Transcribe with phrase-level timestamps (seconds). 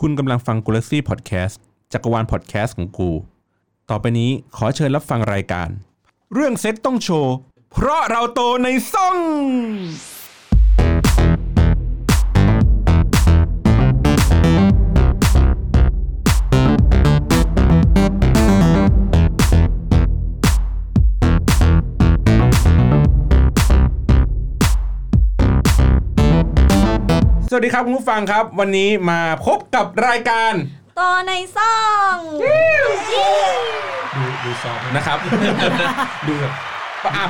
[0.00, 1.60] คุณกำลังฟังกูลักซี่พอดแคสต์
[1.92, 3.10] จักรวาลพอดแคสต์ของกู
[3.90, 5.68] ต่อไปนี้ขอเชิญรับฟังรายการ
[6.34, 7.34] เรื่องเซ็กส์ต้องโชว์
[7.72, 9.16] เพราะเราโตในซ่อง
[27.50, 30.52] สวัสดีครับคุณผู้ฟังครับ วันนี้มาพบกับรายการ
[31.00, 31.76] ต่อในซ่อ
[32.14, 32.16] ง
[34.16, 35.18] ดูดูซอฟต์นะครับ
[36.28, 36.52] ดูแบบ
[37.16, 37.24] อะ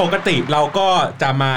[0.00, 0.88] ปกติเราก็
[1.22, 1.54] จะมา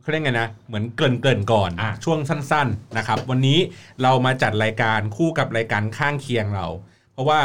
[0.00, 3.58] เขาเรียกไงนะ เหมือนเกริ่นเกริ่นๆก่อนอะช่วงสั้นๆนะครับ วันนี้
[4.02, 6.66] เรามาจัดรายการคู่กับรายการข้างเคียงเรา
[7.12, 7.40] เพราะว่า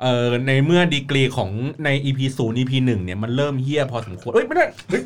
[0.00, 1.50] เอ่อในเมื่อดีกรีของ
[1.84, 5.02] ใน EP 0 EP 1เนี่ยมันเริ่มเฮี้ยพอสมควรเอ้ยไม่ได้เฮ้ย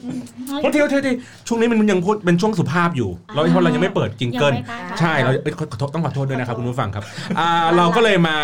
[0.60, 1.12] โทษทีโทษทีโทษที
[1.46, 7.04] ช่วงนี้มันยังพูดเป็นช่วงสุภาพอยู่ เราเพราะเรายังไม่เปิดจิงเกิลยังไม่กล้าใช่เราเอ้ยขอขอโทษต้องขอโทษด้วยนะครับคุณผู้ฟังครับ
[7.38, 8.38] อ่าเราก็เลยมา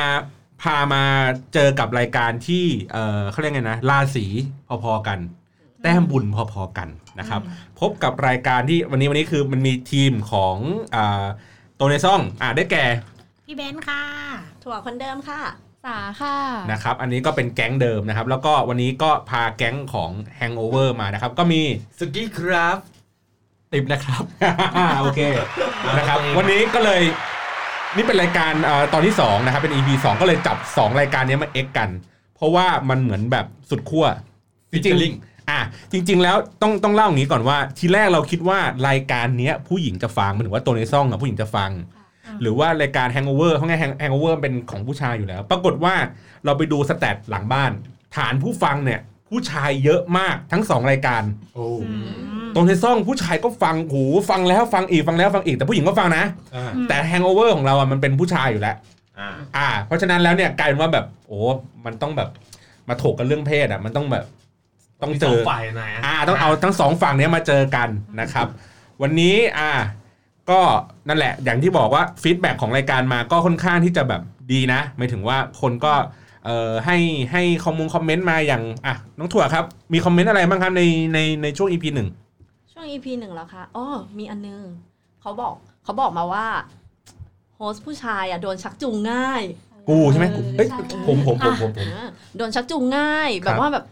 [0.63, 1.03] พามา
[1.55, 4.27] เจอกับรายการที่เออเขาเรียกไงนะราศี
[4.85, 5.19] พอๆกัน
[5.83, 7.41] แต้มบุญพอๆกันนะครับ
[7.81, 10.57] พบกับรายการที่วันนี้วันนี้คือมันมีทีมของ
[10.95, 11.27] อ่า
[11.79, 12.85] โตในซ่องอ่าได้แก่
[13.47, 14.03] พี่เบนซ์ค่ะ
[14.63, 15.41] ถั่วคนเดิมค่ะ
[15.87, 16.37] สาค่ะ
[16.73, 21.61] นะครับอันนี้ก็เป็นแก๊งเดิมนะครับ แล้วก็วันนี้ก็พาแก๊งของ Hangover มานะครับ ก็มี
[21.99, 22.77] สกี้ครับ
[23.73, 24.23] ติบนะครับ
[25.01, 25.21] โอเค
[25.97, 27.03] นะครับ วันนี้ก็เลย
[27.97, 31.91] นี่เป็นรายการเอ่อตอนที่2นะครับเป็น EP 2 ก็เลยจับ 2 รายการนี้มาเอ็กกัน
[32.35, 34.07] เพราะว่ามันเหมือนแบบสุดขั้ว
[34.73, 35.61] จริง Featuring ๆอะ
[35.93, 41.71] จริง ๆ แล้วต้องต้องเล่าอย่างนี้ก่อนว่า ทีแรกเราคิดว่ารายการเนี้ยผู้หญิงจะฟังหมันถึงว่าตัวในซ่องอะผู้หญิงจะฟัง
[42.41, 45.95] หรือว่ารายการ Hangover เพราะไง Hang- Hangover เป็นของผู้ชายอยู่แล้ว ปรากฏว่า
[46.45, 47.71] เราไปดูสแตทหลังบ้าน
[48.17, 51.23] ฐานผู้ฟังเนี่ย ผู้ชายเยอะมากทั้งสองรายการ
[51.55, 51.67] โอ้
[52.55, 56.25] ตรงในซ่องผู้ชายก็ฟังหูฟังแล้วฟังอีกฟังแล้วฟังอีกแต่ผู้หญิงก็ฟังนะ
[56.57, 58.77] อ่าแต่ Hangover ของเราอะมันเป็นผู้ชายอยู่แล้ว
[59.19, 61.39] อ่าอ่า เพราะฉะนั้นแล้วเนี่ยกลายเป็นว่าแบบโอ้
[61.85, 62.29] มันต้องแบบ
[62.89, 64.25] มาถกกันเรื่องเพศอะมันต้องแบบ
[65.03, 67.89] ต้องเจมีสองฝ่ายไหนอ่า ต้องเอาทั้งสองฝั่งเนี้ยมาเจอกัน
[68.21, 68.47] นะครับ
[69.03, 69.71] วันนี้อ่า
[70.51, 70.61] ก็
[71.09, 75.93] นั่นแหละ อย่างที่บอกว่าฟีดแบ็ของรายการมาก็ค่อนข้างที่จะแบบดีนะหมายถึงว่าคนก็
[76.45, 76.97] เอ่อให้
[77.33, 80.83] ให้คอมมงคอมเมนต์มาอย่างอะน้องถั่วครับ มีคอมเมนต์อะไรบ้างครับใน
[81.15, 82.09] ในในช่วง EP หนึ่ง
[82.73, 83.87] ช่วง EP หนึ่งแล้วค่ะอ๋อ
[84.19, 84.63] มีอันนึง
[85.21, 85.55] เขาบอก
[85.85, 86.47] เขาบอกมาว่า
[87.57, 89.43] โฮสต์ผู้ชายอะโดนชักจูงง่าย
[89.89, 93.85] กูใช่ไหมกูเอ้ยใช่ผมผมผมผมผมอ่าโดนชักจูงง่ายคแบรับบว่าแบบ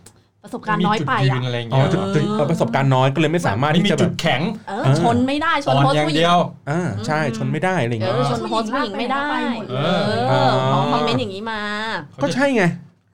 [0.45, 6.39] ประสบการณ์น้อยไปมีอะจุดยืนอะไรอย่างอ๋อเงี้ยจุดจุดเอ่อประสบการณ์น้อยก็เลยไม่สามารถไม่ที่มีจะแบจุบดแข็งเออเออชนไม่ได้ชนอ่อนโฮสอต์ย่างผู้หญิเดีงยว
[6.71, 9.29] อ่าใช่ชนไม่ได้อะไรอย่างเอเงี้ยอชนโฮสต์ผู้หญิงไม่ได้
[9.71, 9.77] เอ
[10.29, 11.61] เอออเขาคอมเมนต์อย่างนี้มา
[12.23, 12.65] ก็ใช่ไง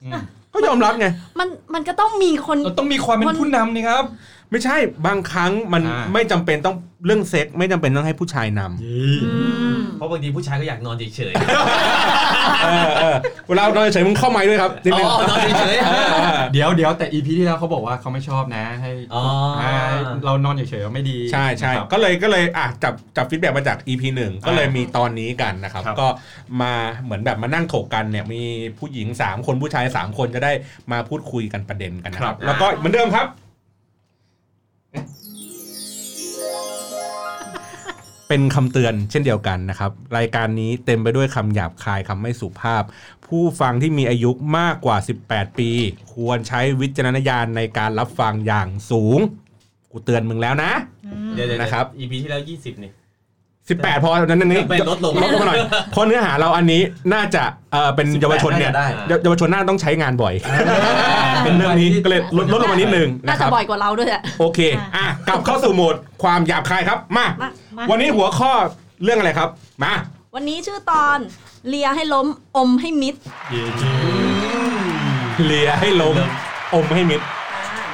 [0.03, 0.11] อืม
[0.53, 1.07] ก็ยอมรับไง
[1.39, 4.03] มันมันก็ต้องมีคนเราต้องมีความเป็นผู้นำนี่ครับ
[4.51, 4.75] ไม่ใช่
[5.05, 6.75] บางครั้งมันอ่าไม่จำเป็นต้อง
[7.05, 8.93] เรื่องเซ็กไม่จำเป็นต้องให้ผู้ชายนำอื
[9.75, 11.33] มเพราะบางทีผู้ชายก็อยากนอนเฉย
[12.63, 13.15] เออเออ
[13.47, 19.23] เวลาเราเฉยมึงเข้าไม้ด้วยครับนิดๆนึงอ๋อนอนเฉยเออเออเดี๋ยวเดี๋ยวแต่ EP ที่แล้วเขาบอกว่าเขาไม่ชอบนะให้ๆอ๋อ
[19.59, 19.71] ให้
[20.25, 26.07] เรานอนเฉยๆไม่ดีใช่ใช่นะครับ ก็เลยก็เลยอะจับจับฟีดแบ็มาจาก EP หนึ่งก็เลยมีตอนนี้กันนะครับ ครับ ก็
[26.61, 26.73] มา
[27.03, 28.43] เหมือนแบบมานั่งถกกันเนี่ยมี
[28.79, 30.51] ผู้หญิง 3 คนผู้ชาย 3 คนจะได้
[30.91, 33.27] มาพูดคุยกันประเด็นกันนะครับ แล้วก็เหมือนเดิมครับ
[38.31, 42.83] เป็นคำเตือนเช่นเดียวกันนะครับ รายการนี้เต็มไปด้วยคำหยาบคายคำไม่สุภาพ
[43.25, 44.97] ผู้ฟังที่มีอายุมากกว่า
[45.27, 45.69] 18 ปี
[46.13, 49.19] ควรใช้วิจารณญาณในการรับฟังอย่างสูง
[49.91, 50.71] กูเตือนมึงแล้วนะ
[51.35, 52.91] เดี๋ยวๆนะครับ EP ที่แล้ว 20 นี่
[53.47, 55.59] 18 พอนั้นนี้เป็นลดลงลดลงมาหน่อย
[55.91, 56.81] เพราะเนื้อหาเราอันนี้
[57.13, 57.43] น่าจะ
[57.73, 58.87] เออเป็นเยาวชนเนี่ยาจะได้
[59.23, 60.33] เยาวชนน่าต้องใช้งานบ่อย
[61.45, 64.59] เป็นเรื่องนี้ก็เลยลดลดลงมานิดนึงน่านะคจะรับบ่อยกว่าเราด้วยแหละโอเค
[64.95, 67.49] อะกลับเข้าสู่โหมดความหยาบคายครับมามา
[67.89, 68.51] วันนี้หัวข้อ
[69.03, 69.49] เรื่องอะไรครับ
[69.83, 69.93] มา
[70.35, 71.17] วันนี้ชื่อตอน
[71.67, 73.15] เลียให้ล้มอมให้มิด
[75.45, 76.15] เลียให้ลม
[76.73, 77.21] อมให้มิด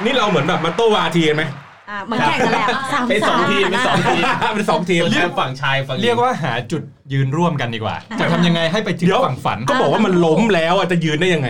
[0.04, 1.44] นี่เราเหมือนแบบมาโต้วาทีกันไหม
[1.90, 4.22] อ่าเหมือนแข่งกันแหละสามเป็นสองสามทีมเป็นสองทีม
[4.54, 6.82] เป็นสองทีม เรียกฝั่งชายฝั่งหญิงเรียกว่าหาจุด
[7.12, 11.48] ยืนร่วมกันดีกว่า จะทำยังไงให้ไปถึงเดี๋ยว ฝั่งฝัน ก็บอกว่ามันล้มแล้วอะจะยืนได้ยังไง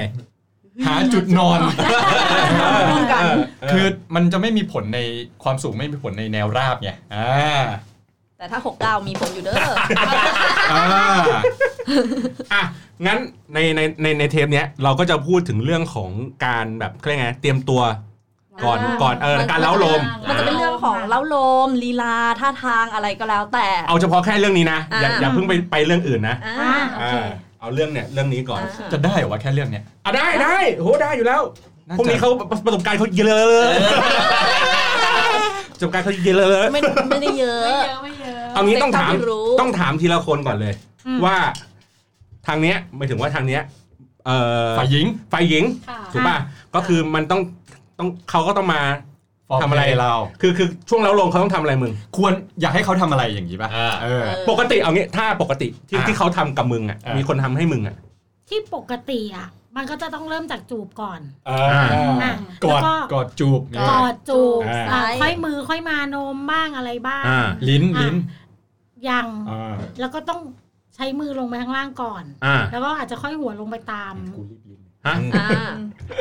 [0.86, 1.58] หาจุดนอน
[2.90, 3.24] ร่วมกัน
[3.72, 5.00] คือมันจะไม่มีผลใน
[5.42, 7.62] ความสูงไม่มีผลในแนวราบไงอ่า
[8.38, 9.56] แต่ถ้าหกดาวมีผลอยู่เด้อ
[10.72, 10.84] อ่า
[12.52, 12.62] อะ
[13.06, 13.18] งั้น
[13.54, 16.10] ในในในในเทปเนี้ยเราก็จะพูดถึงเรื่องของ
[16.46, 17.82] การแบบเรียกไงเตรียมตัว
[18.64, 21.36] ก่อนอ่าก่อนเออมันการเล้าลม มันจะเป็นเรื่องของเล้าโล
[21.66, 27.04] มลีลาท่าทางอะไรก็แล้วแต่ เอาเฉพาะแค่เรื่องนี้นะ อย่าอ่าอย่าเพิ่งไปไปเรื่องอื่นนะอ่าโอ
[27.58, 31.42] เคอ่าเอาเรื่องเนี่ยเรื่องนี้ก่อนอ่าจะได้เหรอวะแค่เรื่องเนี้ยอะได้ได้โหได้อยู่แล้ว
[31.88, 32.30] น่าพวกจะนี้เขา
[32.66, 33.74] ประสบการณ์เขาเยอะเลย
[35.72, 40.74] ประสบการณ์เขาเยอะเลยไม่ไม่ได้เยอะไม่เยอะไม่เยอะเอางี้ต้องถามเซ็กเท่าที่รู้ต้องถามทีละคนก่อนเลย
[41.06, 41.36] อืมว่า
[42.46, 43.62] ทางเนี้ยหมายถึงว่าทางเนี้ย
[44.26, 44.36] เอ่
[44.68, 46.36] อฝ่ายหญิงฝ่ายหญิงค่ะถูกป่ะ
[46.74, 47.40] ก็คือมันต้อง
[47.98, 48.82] ต้องเขาก็ต้องมา
[49.62, 57.96] ทำอะไรเราคือคือช่วงแล้วลงเขาต้องทำอะไรมึง ควรอยากให้เขาทำอะไรอย่างนี้ป่ะอ่าเออปกติเอางี้ถ้าปกติที่อะที่เขาทำกับมึงอะอะมีคนทำให้มึงอะ
[58.48, 61.62] ที่ปกติอะมันก็จะต้องเริ่มจากจูบก่อนอ่า
[62.22, 62.34] อะ
[62.64, 68.16] กอดแล้วก็กอดจูบกกอดจูบอ่าอะค่อยมือค่อยมานมบ้างอะไรบ้างอ่าลิ้นอะลิ้น
[69.08, 70.40] ยังอ่าแล้วก็ต้อง
[70.96, 75.48] ใช้มือลงไปข้างล่างก่อนอ่าแล้วก็อาจจะค่อยหัวลงไปตามกูรีบลิ้น ฮะอ่า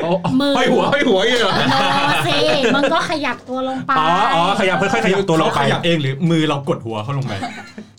[0.02, 0.08] โอ้
[0.40, 2.28] มือห้อยหัวห้อยหัวอย่างเงี้ยเหรอโนเซ
[2.76, 7.32] มันก็ขยับตัวลงไป อ๋ออ๋อขยับค่อยๆขยับตัวลงเขาไป ขยับเองหรือมือเรากดหัวเขาลงไป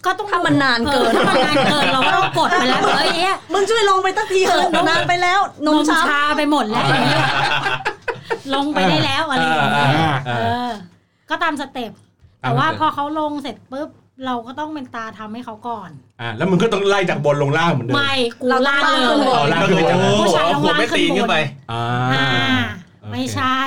[0.05, 7.27] ก็ต้องถ้ามันนานเกินออถ้ามันนานเกินเราก็ต้องกดไปแล้วเอ้ยเนี่ยมึงช่วยลงไปตั้งทีเถอะนานไปแล้วนนมมช้าชาไปหมดแล้วอย่างเงี้ย
[8.55, 10.71] ลงไปได้แล้วอะไรอย่างเงี้ยอ่าเออ่าอ
[11.29, 11.91] ก็ตามสเต็ป
[12.41, 13.89] แต่ว่าพอเขาลงเสร็จปุ๊บ
[14.25, 15.89] เราก็ต้องเป็นตาทำให้เขาก่อน
[16.21, 21.35] อ่าแล้วมึงก็ต้องไล่จากบนลงล่างเหมือนเดิมไม่กูเราล่างต้องเลล่างขึ้นบยอ๋อล่างขึ้นไปโอ้ผู้ชายต้องหัวไม่ล่างขึ้นตีนขึ้นไป
[21.71, 21.83] อ่า
[22.13, 22.25] อ่า
[23.01, 23.59] โอเคไม่ใช่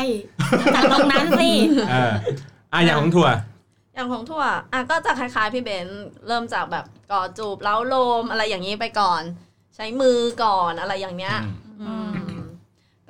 [0.75, 1.51] จากตรงนั้นสิ
[1.91, 2.13] เออ
[2.73, 3.29] อะอย่างของถั่ว
[3.95, 9.23] อย่างของถั่วอะก็จะคล้ายๆพี่เบนซ์เริ่มจากแบบกอดจูบเล้าโลมอะไรอย่างนี้ไปก่อน
[9.77, 11.37] ใช้มือก่อนอะไรอย่างเนี้ย
[11.83, 12.11] อืม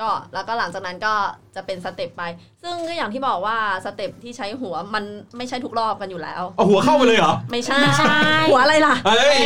[0.02, 1.14] ก็แล้วก็หลังจากนั้นก็
[1.56, 2.22] จะเป็น step ไป
[2.62, 5.04] ซึ่งก็อย่างที่บอกว่า step ที่ใช้หัวมัน
[5.36, 8.16] ไม่ใช่ทุกรอบกันอยู่แล้วเอาหัวเข้าไปเลยเหรอ ไม่ใช่ไม่ใช่
[8.50, 9.38] หัวอะไรล่ะเอ้ย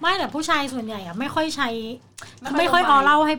[0.00, 1.68] ไม่แต่ผู้ชายส่วนใหญ่อะไม่ค่อยใช้
[2.58, 3.34] ไม่ค่อยออเล่าให้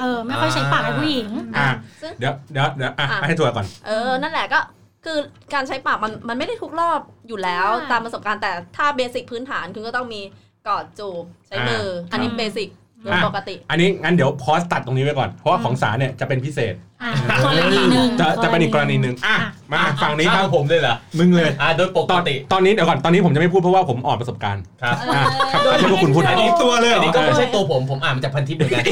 [0.00, 1.68] เออ ไม่ค่อยใช้ปากให้ผู้หญิง อะ
[2.02, 4.60] ซึ่งเดี๋ยวเดี๋ยวเดี๋ยวอะอะให้ถั่วก่อน เออ นั่นแหละก็
[5.04, 5.18] คือ
[5.54, 10.20] การใช้ปากมันมันไม่ได้ทุกรอบอยู่แล้วอ่าตามประสบการณ์แต่ถ้าเบสิกพื้นฐานคุณก็ต้องมี
[10.68, 12.68] กอดจูบใช้มืออันนี้เบสิก
[13.06, 25.22] โดยอะปกติ อันนี้งั้นเดี๋ยวพอสตัดตรงนี้ไว้ก่อน เพราะว่าของสาเนี่ยจะเป็นพิเศษอะกรณีหนึ่งจะจะเป็นอีกกรณีหนึ่งอะอะมาฝั่งนี้ครับข้างผมเลยเหรอมึงเลยอ่าโดยปตกอนติตอนนี้เดี๋ยวก่อนตอนนี้ผมจะไม่พูดเพราะว่าผมอ่อนประสบการณ์ครับอะ
[25.52, 28.82] ครับให้พวกคุณพูดอันนี้ตัวเลยเหรอัอนนี้ก็ไม่ใช่ตัวผมผมอ่านมาจากพันทิปเหมือนกัน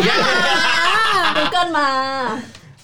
[1.36, 1.88] กูเกิลมา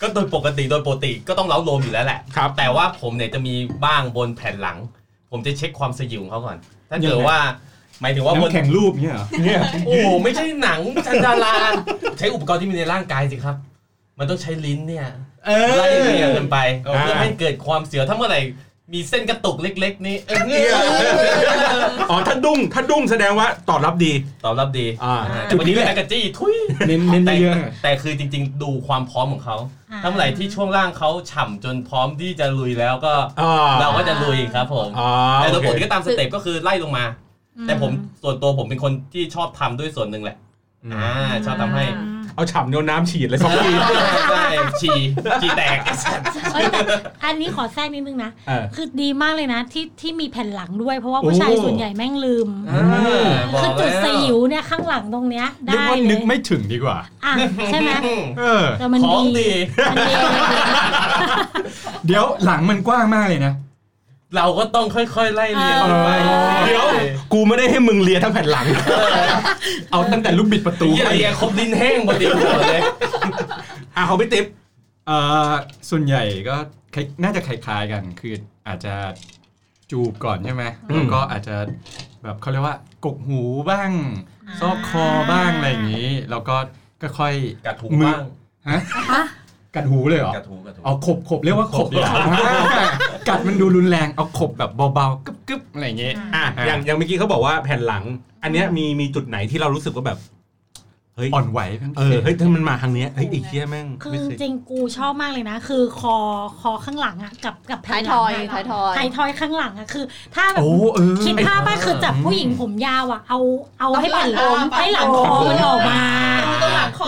[0.00, 3.54] ก็โดยปกติโดยปกติก็ต้องเล้าโลมอยู่แล้วแหละครับแต่ว่าผมเนี่ยจะมี
[3.84, 4.78] บ้างบนแผ่นหลัง
[5.30, 6.58] ผมจะเช็คความสยิวของเขาก่อน
[6.90, 7.38] ถ้าเกิยัดงไงว่า
[8.00, 11.54] หมายถึงว่าบนน้ำแข็งรูปเนี่ยเหรอเนี่ยโอ้โหไม่ใช่หนังจันดารา
[12.18, 13.56] ใช้อุปกรณ์ที่มีในร่างกายสิครับ
[14.18, 15.06] มันต้องใช้ลิ้นเนี่ย
[15.46, 18.40] เอไล่เรียงกันไปเออเพื่อให้เกิดความเสียวถ้าเมื่อไหร่
[18.94, 20.40] มีเส้นกระตุกเล็ก ๆ นี่เออ
[22.10, 24.12] อ๋อถ้าดุ้งถ้าดุ้งแสดงว่าตอบรับดี
[24.44, 26.56] ตอบรับดีอ่าแต่วันนี้เป็นกระจี้ทุย
[26.86, 29.56] เน้นเน้นแต่เยอะแต่คือจริง ๆ ดูความพร้อมของเขา
[29.92, 37.04] อ่าถ้าเมื่อไหร่ที่ช่วงล่างเขาฉ่ำจนพร้อมที่จะลุยแล้วก็อ๋อเราก็จะลุยครับผมอ๋อแต่โดยปกโอติเคก็ตามสเต็ปก็คือไล่ลงมา
[37.66, 37.90] แต่ผม
[38.22, 40.36] ส่วนตัวผมเป็นคนที่ชอบทำด้วยส่วนหนึ่งแหละ
[40.94, 41.10] อ่า
[41.44, 41.84] ชอบทำให้
[42.34, 43.70] เอาฉ่ำเนียวน้ำฉีดเลยสองที
[44.30, 44.46] ใช่
[44.80, 44.98] ฉี่
[45.42, 45.76] ฉี่แตก
[46.54, 46.80] เอ้ยแต่
[47.24, 52.84] อันนี้ขอแทรกนิดนึงนะเออคือดีมากเลยนะ ที่ที่มีแผ่นหลังด้วยเพราะว่าผู้ชายโอ้ส่วนใหญ่แม่งลืมอ่า
[53.54, 57.32] บอคือกจุดแล้วสยิวเนี่ยข้างหลังตรงเนี้ยนึกได้ว่าเลนึกยไม่ถึงดีกว่าอะ
[57.66, 57.90] ใช่ไหม
[58.38, 59.48] เออแต่มันของดีดี
[59.90, 60.14] มันดี
[62.06, 63.52] เดี๋ยวหลังมันกว้างมากเลยนะ
[64.36, 66.10] เราก็ต้องค่อยๆ ไล่เรียงลงไป
[66.66, 66.86] เดี๋ยว
[67.32, 68.66] กูไม่ได้ให้มึงเลียทั้งแผ่นหลัง
[69.90, 72.82] เอาตั้งแต่ลูกบิดประตูเหี้ยเรียงครบดินแห้งพอดีหัวเลย
[73.96, 74.44] อะเขาไม่ติ๊บ
[75.06, 75.16] เอ่
[75.48, 75.50] อ
[75.90, 76.56] ส่วนใหญ่ก็
[76.94, 78.32] คล้ายน่าจะคล้ายๆกัน คือ
[78.68, 78.94] อาจจะ
[79.90, 81.56] จูบก่อนใช่ไหมอืมแล้วก็อาจจะ
[82.22, 83.40] แบบเขาเรียกว่ากกหู
[83.70, 83.90] บ้าง
[84.48, 86.56] อ่าซอกคอบ้างอะไรอย่างนี้ แล้วก็
[87.18, 87.34] ค่อย
[87.66, 88.24] กัดหูมือบ้าง
[88.68, 88.80] ฮะ
[89.12, 89.22] ฮะ
[89.76, 92.86] กัดหูเลยเหรอกัดหูกัดหูเอาขบขบเรียกว่าขบดีกว่าอ่า
[93.28, 98.04] กัดมันดูรุนแรงเอาขบแบบเบาๆกึบกึบอะไรอย่างงี้อะอย่างอย่างเมื่อกี้เขาบอกว่าแผ่นหลัง
[98.42, 100.20] อันเนี้ยมีมีจุดไหนที่เรารู้สึกว่าแบบ
[101.16, 106.16] เฮ้ยอ่อนไหวทั้งเออเฮ้ยถ้ามันมาทางเนี้ยเฮ้ยไอ้เหี้ยแม่งคือไม่จเคยริงๆกูชอบมากเลยนะ คือคอ
[106.60, 113.38] คอข้างหลังอะกับกับแผ่ท้านยหทลังอยอะท้ายทอยไทยทอยข้างหลังอะคือ ถ้าแบบโอ้เออคิดภาพว่าคือจับผู้หญิงผมยาวอะเอา
[113.80, 116.00] เอาให้แผ่นหลังเอาให้หลังคอมันออกมา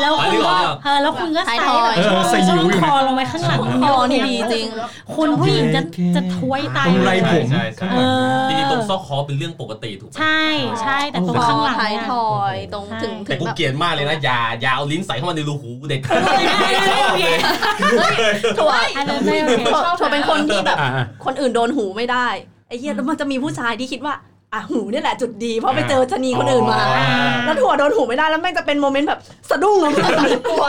[0.01, 4.67] แล้วคุณก็เออแล้วคุณก็ใส่ท้ายทอยเออใส่หิวอยู่คนะอลงไปข้างหลังคอนี่ดีจริง
[5.17, 5.81] คุณผู้หญิงจะ
[6.17, 8.01] จะทวยตายตรงไรเลยผมใช่ใช่เอ
[8.45, 10.43] อจริงๆตรงซอกคอเป็นเรื่องปกติถูกไหมใช่
[10.81, 16.21] ใช่แต่ตรงคอข้างหลังท้ายเนี่ยทอยตรงใช่ถึงถึแต่งกูแบบเกลียดมากเลยนะอย่าอย่าเอาลิ้นใส่เข้ามาในรูหูกูเด็ดขาด
[18.59, 22.29] ถั่วอันนั้นไม่โอเคถั่วถั่วเป็นคนที่แบบอะอะคนอื่นโดนหูไม่ได้
[22.69, 24.15] ไอ้เหี้ยแล้วมันจะมีผู้ชายที่คิดว่า
[24.55, 27.05] อะหูเนี่ยแหละจุดดีเพราะไปเจอชะนีคนอื่นมาอ๋อ
[27.45, 30.65] แล้วถั่วโดนหูไม่ได้แล้วแม่งจะเป็นโมเมนต์แบบสะดุ้งอะมันกลัว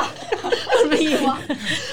[0.78, 1.06] มันมี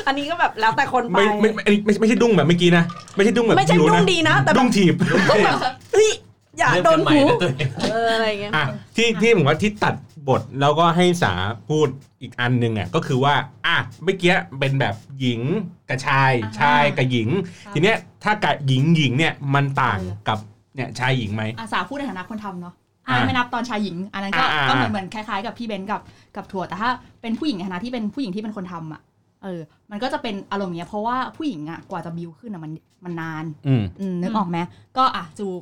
[0.06, 2.85] อันนี้ก็แบบแล้วแต่คนไปไม่ไม่ไม่อันนี้ไม่ไม่ใช่ดุ้งแบบเมื่อกี้นะ
[3.16, 4.94] ไม่ใช่ดุ้งแบบไม่ใช่รู้ดุ้นะงดีนะ แต่แบดุ้บงถีบ
[5.30, 5.56] ก็แบบ
[5.92, 6.11] เฮ้ย
[6.59, 8.64] อย่าเริ่มโดกันนใหม่หูนะตัวเองเอออะไรอย่างเงี้ยอะ
[8.97, 9.94] ที่ที่ผมว่าที่ตัด
[10.28, 11.32] บทแล้วก็ให้สา
[11.68, 11.88] พูด
[12.23, 13.35] อีกอันหนึ่งอะก็คือว่า
[13.66, 15.40] อะเมื่อกี้เป็นแบบหญิง
[15.88, 17.28] กับชายอ่าชายกับหญิง
[17.64, 20.38] ครับทีเนี้ยถ้ากับหญิงหญิงเนี่ยมันต่างกับ
[20.75, 22.75] เนี่ยชายหญิงไหมอาสาพูดในฐานะคนทำเนาะ
[23.07, 26.00] อ่าไม่นับตอนชายหญิง อันนั้นก็อ่าก็เหมือนเหมือนคล้ายๆ กับพี่เบนซ์กับ
[26.37, 26.91] กับถั่วแต่ถ้า
[27.23, 29.00] เป็นผู้หญิงในฐานะที่เป็นผู้หญิงที่เป็นคนทำอะ
[29.45, 29.61] เออ
[29.91, 32.73] มันก็จะเป็นอารมณ์เนี้ยเพราะว่าผู้หญิงอะกว่าจะบิวขึ้นอะมัน
[33.05, 34.59] มันนานอืมอืมนึกออกไหม
[34.97, 35.61] ก็อะจูบ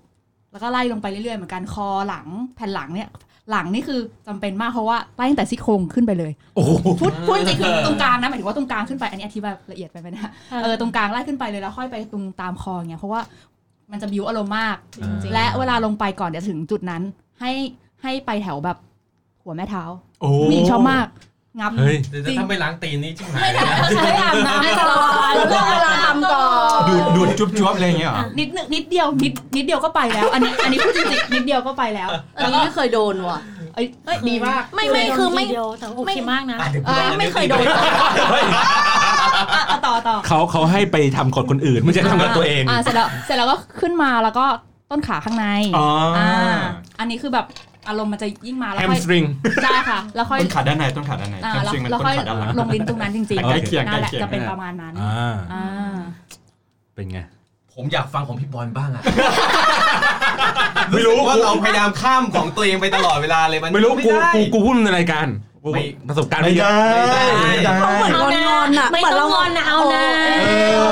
[0.53, 3.09] แล้วก็ไล่ลงไปเรื่อยๆเหมือนกันคอหลังแผ่นหลังเนี่ย
[3.50, 13.21] หลังนี่คือจำเป็นมากเพราะว่าไล่ตั้งแต่ซี่โครงขึ้นไปเลยโอ้โหพูดพูดจริงๆคือตรงกลางนะหมายถึงว่าตรงกลางขึ้นไปอันนี้อธิบายละเอียดไปไหมนะเออตรงกลางไล่ขึ้นไปเลยแล้วค่อยไปตรงตามคออย่างเงี้ยเพราะว่า
[13.90, 17.02] มันจะบิวอารมณ์มากจริงๆและเวลาลงไปก่อนจะถึงจุดนั้น
[17.40, 17.52] ให้
[18.02, 18.78] ให้ไปแถวแบบ
[19.42, 19.83] หัวแม่เท้า
[20.21, 21.07] โอ้ผู้หญิงชอบมาก
[21.61, 26.42] งับเฮ้ยเดี๋ยวถ้าไม่ล้างตีนนี่ชิบหายไม่เลยได้นะไม่อาบน้ำให้ก่ก่ออนนเลือกเวลาทำก่อ
[26.78, 33.40] นดูดดูดจุ๊บจุ๊บอะไรอย่างเงี้ยเหรอนิดนึงนิดเดียวนิดนิดเดียวก็ไปแล้ว อันนี้อันนี้พูดจริงๆนิดเดียวก็ไปแล้วอันนี้ไม่เคยโดนว่ะ
[33.75, 39.08] เอ้ยเอ้ยดีมากไม่ไม่คือไม่เดียวแต่โอเคมากนะอะเดี๋ยวเออไม่เคยโดนอะอะ
[39.87, 44.46] ต่อต่อเขาเขาให้ไปทำกดคนอื่น ไม่ใช่ทำกับตัวเองอ่าเสร็จแล้วเสร็จแล้วก็ขึ้นมาแล้วก็
[44.90, 45.46] ต้นขาข้างใน
[45.76, 45.87] อ๋อ
[46.18, 46.30] อ่า
[46.98, 47.46] อันนี้คือแบบ
[47.88, 49.25] อารมณ์มันจะยิ่งมาแล้วแฮมค่อยสตริง
[49.62, 55.96] ใช่ค่ะ แล้วค่อยต้นขาด้านในต้นขาด้านในอ่าแฮมแล้วสตริงมันแล้วต้นค่อยขาด้านหลังลงลิ้นตรงนั้นจริงใกล้เคียงนั่นแหละใกล้เคียงจะเป็นประมาณนั้นอ่าอ่า
[56.94, 57.18] เป็นไง
[57.80, 59.02] ผมอยากฟังของพี่บอลบ้างอะ
[60.90, 65.26] ไม่รู้ว่าเราพยายามข้ามของตัวเองไปตลอดเวลาเลยมันไม่รู้กูด้กูกูพูดในรายการ
[65.64, 66.70] กูไม่ ประสบการณ์ไม่เยอะ
[67.12, 70.04] ได้ไม่ได้ เขาเหมือนงอนงอนๆอะไม่เหมือนต้เราองงอนนะเอานะ
[70.42, 70.88] เออ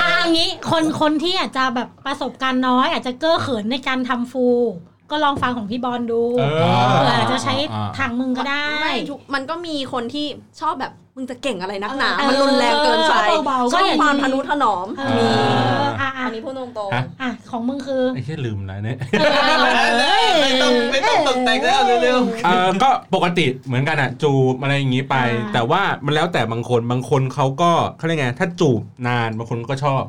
[0.00, 4.46] อะเอย่างนี้คนคนที่อาจจะแบบประสบการณ์น้อย อาจจะเก้อเขินในการทำฟู
[5.10, 6.44] ก็ลองฟังของพี่บอลดูเอ
[6.82, 10.26] อเผื่ออาจจะใช้อ่าทางมึงก็ได้ไม่ทุกมันก็มีคนที่
[10.60, 13.14] ชอบแบบมึงจะเก่งอะไรนักหนาเออมันรุนแรงเกินไป
[13.46, 15.26] เบาๆชอบความทนุถนอมเอมี
[15.82, 18.98] ออะอัอะนนี้พูดตรงฮะอะของมึงคือไอ้แค่ลืมนะเนี่ย
[20.42, 30.02] ไม่ต้องไม่ต้องตกแต่งแล้วเร็วเออก็ปกติเหมือนกันอะจูบอะไรอย่างงี้ไปอ่าแต่ว่ามันแล้วแต่บางคนบางคนเขาก็เขาเรียกไงถ้าจูบนานบางคนก็ชอบ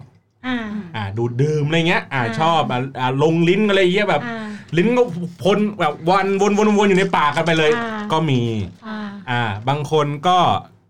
[0.47, 0.57] อ่า
[0.95, 4.44] อ่าดูดดื่มอะไรเงี้ยอ่าอ่าชอบอ่าอ่าลงลิ้นอะไรเงี้ยแบบอ่า
[4.77, 5.03] ลิ้นก็
[5.43, 8.41] พ่นแบบวันวนวนวนอยู่ในปากกันไปเลยอ่าก็มี
[8.87, 10.37] อ่าอ่า บางคนก็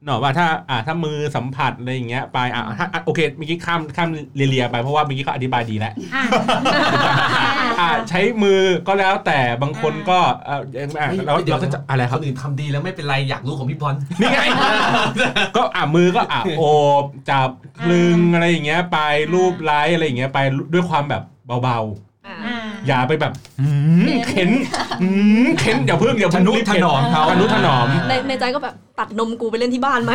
[0.06, 6.24] เนอะว่าถ้าอ่าถ้ามือสัมผัสอะไรอย่างเงี้ยไปอ่าถ้าอะโอเคเมื่อกี้ข้ามข้ามเรียๆไปเพราะว่าเมื่อกี้เขาอธิบายดีแล้วอ่า
[7.80, 10.62] อ่าใช้มือก็แล้วแต่บางคนก็เออ
[11.00, 14.40] อะๆเราเราก็จะอะไรคครับนอื่นทำดีแล้วไม่เป็นไรอยากรู้ของพี่บอลนี่ไง
[15.56, 16.64] ก็อะมือก็อะโอ
[17.04, 18.98] บจับคลึงอะไรอย่างเงี้ยไป
[19.34, 20.40] รูปไล้อะไรอย่างเงี้ยไป
[20.74, 21.24] ด้วยความแบบ
[21.64, 22.55] เบาๆ
[22.90, 23.70] อ่าอ่าๆอย่าไปแบบหื
[24.08, 24.50] มเข็น
[25.02, 25.10] หื
[25.46, 30.14] มเข็นอย่าเพิ่งอย่าทเพิ่งนุรีบถเข็นอมเขาทนุถนอมในในใจก็แบบตัดนมกูไปเล่นที่บ้านไหม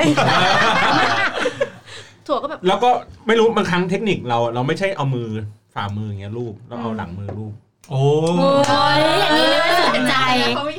[2.26, 2.90] ถั่วก็แบบแล้วก็
[3.26, 5.28] ไม่รู้บางครั้งเทคนิคเราเราไม่ใช่เอามือ
[5.74, 7.52] ฝ่ามืออย่างเงี้ยรูปแล้วเอาหลังมือรูป
[7.90, 8.00] โอ้
[8.68, 9.60] โอ้ยอย่างนี้น่า
[9.96, 10.16] สนใจ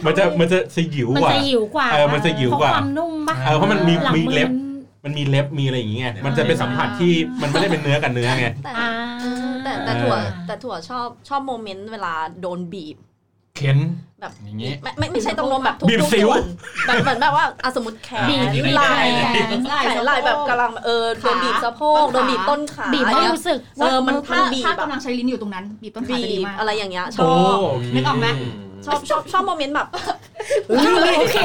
[0.05, 4.61] มันจะมันจะสยิวมันกว่าจะหิวกว่าเออมันจะหิวกว่าเพระความนุ่มปะเออเพราะมันมีหลังมีมือเล็บมัน
[5.03, 8.47] มันมีเล็บมีอะไรอย่างเงี้ย มันจะเป็นสัมผัสที่มันไม่ได้เป็นเนื้อกับเนื้อไง
[9.85, 10.15] แต่อ่าแต่แต่ถั่ว
[10.47, 12.97] แต่ถั่วชอบชอบโมเมนต์เวลาโดนบีบ
[13.57, 13.77] เข็น
[14.21, 16.43] แบบอย่างงี้ไม่ไม่ไม่ใช่ตรงนมแบบทุกบีบทุกสิวส่วน
[16.87, 18.23] แบบเหมือนแบบว่าอะสมมติแขน
[18.53, 18.87] บีบไหล่
[19.19, 19.25] แข
[19.57, 28.27] นแขนไหล่แบบกำลังเออโดนบีบสะโพกขาโดนบีบต้นขาบีบอะไรให้เงี้ยรู้สึกเออมันถ้าบีบถ้าอะกำลังใช้ลิ้นอยู่ตรงนั้น บีบต้นขาบีจะดีบมากอะไรอย่างเงี้ยชโอ้อบนึกออกไหม
[28.85, 29.87] ชอบชอบชอบโมเมนต์แบบ
[31.17, 31.37] โอเค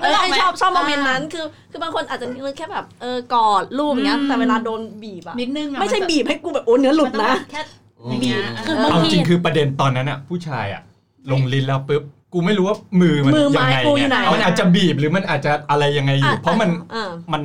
[0.00, 7.62] เออชอบชอบโมเมนต์นั้นคือ คือบางคนอาจจะนึกแค่แบบเออกอดรูปอย่างเงี้ยแต่เวลาโดนบีบอะนิดนึงอะไม่ใช่นจะบีบให้กูแบบโอ้เนื้อหลุดมันต้องนะแบบแค่
[8.10, 10.82] อย่างเงี้ยคือบางเอาทีจริงคือประเด็นตอนนั้นอะผู้ชายอะ
[11.30, 12.02] ลงลิ้นแล้วปุ๊บ
[12.32, 17.42] กูไม่รู้ว่ามือมันมือไม้ยังไงกูอยู่ไหนมันอาจจะบีบหรือมันอาจจะอะไรยังไงอยู่อะเพราะมันอะมัน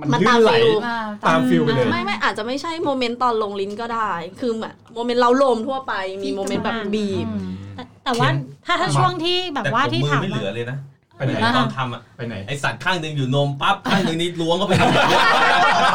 [0.00, 5.92] มันมันลื่ตามนไหลฟิลอ่าตามฟิลไปเลยไม่ไม่อาจจะไม่ใช่โมเมนต์ตอนลงลิ้นก็ได้ คือแบบโมเมนต์เราลมทั่วไป
[6.22, 7.26] มีโมเมนต์แบบบีบ
[7.76, 8.28] แต่แต่ว่า
[8.66, 10.78] ถ้าถ้าช่วงที่แบบแต่ว่าผมที่มือถามไม่เหลืว่าอเลยนะ
[11.16, 14.74] ไปไหนตอนทำอะไปไหนไอสัตว์ข้างหนึ่งอยู่นมปั๊บข้างหนึ่งนี่ล้วงเข้าไป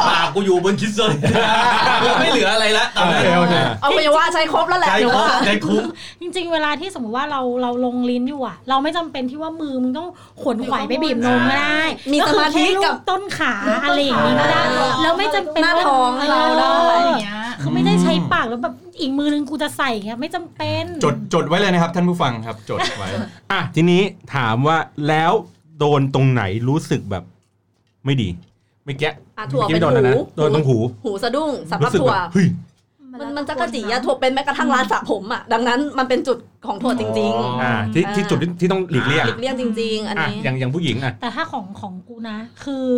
[0.08, 1.14] ปากกูอยู่บนคิดเลย
[2.20, 5.84] ไม่เหลืออะไรละตอนโอนั้นเคโอเคเอาไปว่าใช้ครบแล้วแหละใจหรือคุ้มว่าใจคุ้ม
[6.20, 10.08] จริง ๆ เวลาที่สมมติว่าเราเราลงลิ้นอยู่อะเราไม่จำเป็นที่ว่ามือมึงต้อง
[10.42, 11.82] ขวนขวายไปบีบนมก็ได้
[12.12, 23.08] มีก็สคือมาธิแค่ลูกับต้นขาอะไรอย่างนี้ก็ได้อ่าแล้วไม่จำเป็นหน้าว่ท้องเราได้อะไรเอออย่างเงี้ยคือไม่ได้ใช้ปากแล้วแบบอีกมือนึงกูจะใส่เงี้ยไม่จำเป็นจดจดไว้เลยนะครับท่านผู้ฟังครับจดไว้
[23.52, 24.02] อะทีนี้
[24.34, 24.76] ถามว่า
[25.08, 25.32] แล้ว
[25.78, 27.24] โดนตรงไหนรู้สึกแบบ
[28.04, 28.28] ไม่ดี
[28.84, 32.46] เมื่อกี้อะถั่วเมื่อกี้เป็นโดนอะไรนะหูโดนตรงหู หูสะดุ้งสำหรับรู้สึกถั่วแบบเฮ้ย
[33.12, 42.88] มันมันจะกระจีอะถั่วเป็นแม้กระทั่งร้านสระผมอะดังนั้นมันเป็นจุดของถั่วจริงอ๋ออ่าที่ที่จุดที่ที่ต้องหลีกเลี่ยงๆหลีกเลี่ยงจริง ๆ อันอะนี้อย่างอย่างผู้หญิงอะแต่ถ้าของของกูนะ คือ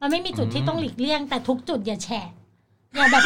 [0.00, 2.28] มันไม่มีจุดที่ต้องหลีกเลี่ยงแต่ทุกจุดอย่าแฉะ
[2.96, 3.22] อย่าแบบ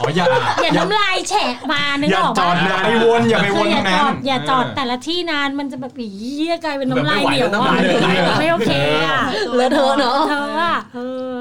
[0.00, 0.26] อ๋ออย่า
[0.62, 8.72] อย่าน้ำลายแฉะมานึกอย่าออกจอปะดอย่าไปวนอย่าไปคืวนออตรย่างจนั้อนดอย่าจอดแต่ละที่นานมันจะแบบอีเยี่ยกลายเป็นน้ำลายเหนียวแบบอะไม่ไหวแล้วน้ำลายไหลไม่โอเค
[9.08, 9.20] อะ
[9.56, 10.98] เลอะเทอะเนอะ เธออะเอ
[11.34, 11.36] อ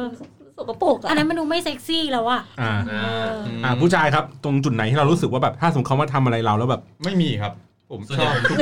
[0.57, 2.93] สกปรกอันอะนั้นมันดูไม่เซ็กซี่แล้วอะอ่าเอ
[3.29, 3.33] อ
[3.63, 7.53] อ่าผู้ชายครับ ตรงจุดไหนที่เรารู้สึกว่าแบบถ้าสมมติเขามาทำอะไรเราแล้วแบบไม่มีครับ
[7.91, 8.57] ผมส่วนชใหญ่ อบผม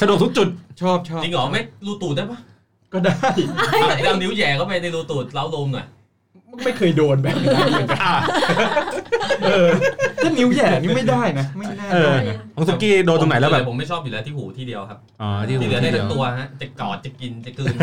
[0.00, 0.48] สะดวกทุกจุด
[0.80, 2.38] ชอบชอบจริงเหรอไม่รูตูดได้ปะ
[2.92, 3.12] ก็ได้
[4.04, 5.86] เอานิ้วแหย่เข้าไปในรูตูดเล้าลมหน่อย
[6.64, 8.20] ไม่เคยโดนแบบนั้นเหมือนกัน
[9.46, 9.68] เออ
[10.22, 17.76] ถ้านิ้วแหย่นี่ไม่ได้นะ ไม่น่าเออได้นะของสุกี้โดนตรงไหนแล้วแบบผมไม่ชอบอยู่แล้วที่หูที่เดียวครับอ๋อที่หูที่เหลือได้ที่เดีทั้ยวงตัวฮะจะกอดจะกินจะกลืน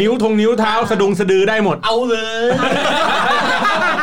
[0.00, 2.46] นิ้วทงนิ้วเท้าสะดุงสะดือได้หมด เอาเลย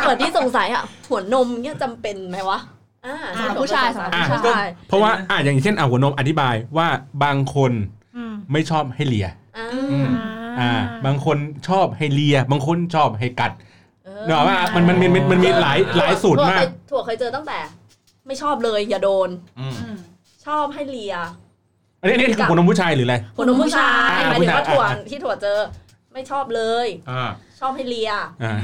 [0.06, 2.60] เปิดที่สงสัยอะหัวนมเนี่ยจำเป็นไหมวะ
[3.06, 6.88] อ่าสำหรับผู้ชายสำหรับอะผู้ก็ชายเพราะว่าอะอย่างเช่นอะหัวนมอธิบายว่า
[7.24, 7.72] บางคน
[8.16, 9.70] อืมไม่ชอบให้เลียอ่า
[10.60, 10.72] อ่า
[11.06, 13.52] บางคนชอบให้เลีย บางคนชอบให้กัด
[14.06, 17.60] เออเนกอะว่ามันมันมันมันมันมีหลายหลายสูตรมากถั่วเคยเจอตั้งแต่
[18.28, 19.30] ไม่ชอบเลยอย่าโดน
[19.60, 19.96] อืม
[20.46, 21.16] ชอบให้เลีย
[22.02, 25.60] อันนี้อันนี้คือหัวนมผู้ชายหรืออะไรหัวนมผู้ชายอ่าหมายถึงว่าผู้ถั่วชายที่ถั่วเจอ
[26.14, 28.12] ไม่ชอบเลยอ่าชอบให้เลีย
[28.44, 28.56] อ่า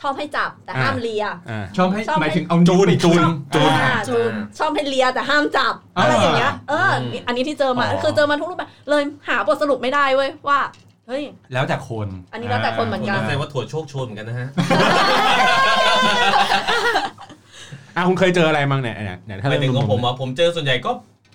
[0.00, 3.20] ชอบให้จับแต่ห้ามเลียอ่าชอบให้ชอบให้หมายถึงเอาจูนไปจูน
[3.54, 6.90] จูนอ่าจูนชอบให้เลียแต่ห้ามจับอ่าอะไรอย่างเงี้ยเออ
[7.26, 10.58] อันนี้ที่เจอมาอ๋อคือเจอมาทุกรูปแบบเลยหาบทสรุปไม่ได้เว้ยว่า
[11.10, 14.48] เฮ้ย แล้วแต่คน อันนี้แล้วแต่คนเหมือนผมกันเข้าใจว่าถั่วโชคโชนเหมือนกันนะฮะ
[17.96, 20.90] อะคุณเคยเจออะไรบ้างเนี่ยเนี่ยเนี่ยถ้าหมาเรื่ยองถึงนของมผมอะผมเจอส่วนใหญ่ก็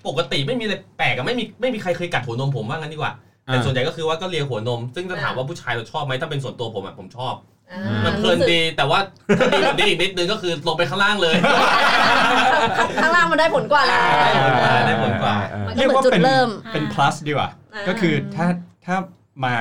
[0.08, 3.12] ปกติไม่มีอะไรแปลกอะไม่มีไม่มีใครเคยกัดหัวนมผมว่างั้นดีกว่า
[3.46, 7.34] แต่ส่วนใหญ่ก็คือว่าก็เลียหัวนม ซึ่งจะถามว่าผู้ชายเราชอบไหมถ้าเป็นส่วนตัวผมอะผมชอบ
[7.72, 8.98] อ่ามันเพลินดีแต่ว่า
[9.38, 11.34] ถ้าดีกว่านี้อีกนิดนึงก็คือลงไปข้างล่างเลย
[13.02, 14.00] ข้างล่างมันได้ผลกว่าแล้ว
[14.86, 15.34] ได้ผลกว่า
[15.66, 18.46] มันก็เหมือนจุดเริ่มเป็น plus ดีกว่าอ่าก็คือถ้า
[18.86, 18.96] ถ้า
[19.44, 19.54] มา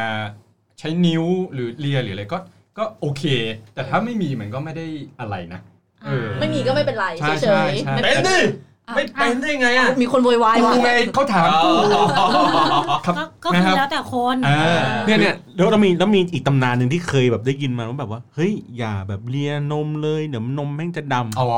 [0.80, 2.38] ใช้นิ้วหรือเลียหรืออะไรก็
[2.78, 3.24] ก็โอเค
[3.74, 4.86] แต่ถ้าไม่มีมันก็ไม่ได้
[5.20, 5.60] อะไรนะ
[6.06, 8.38] เออไม่มีก็ไม่เป็นไรใช่เฉใช่ยใช่ๆไม่เป็เป็นนดิ
[8.96, 11.72] ไม่เป็นได้ไงอะมีคนโวยวายกูว่ะไงเขาถามกู
[13.06, 14.60] ครับก็ก็นะคืครัอบ แล้วแต่คนอ่า
[15.06, 21.50] เนี่ยเนี่ยแล้วเรามีแล้วมีอีกตำนานหนึ่งที่เคยแบบได้ยินมาว่าแบบว่าเฮ้ยอย่าแบบเลียนมเลยเดี๋ยวนมแม่งจะดำอ๋อ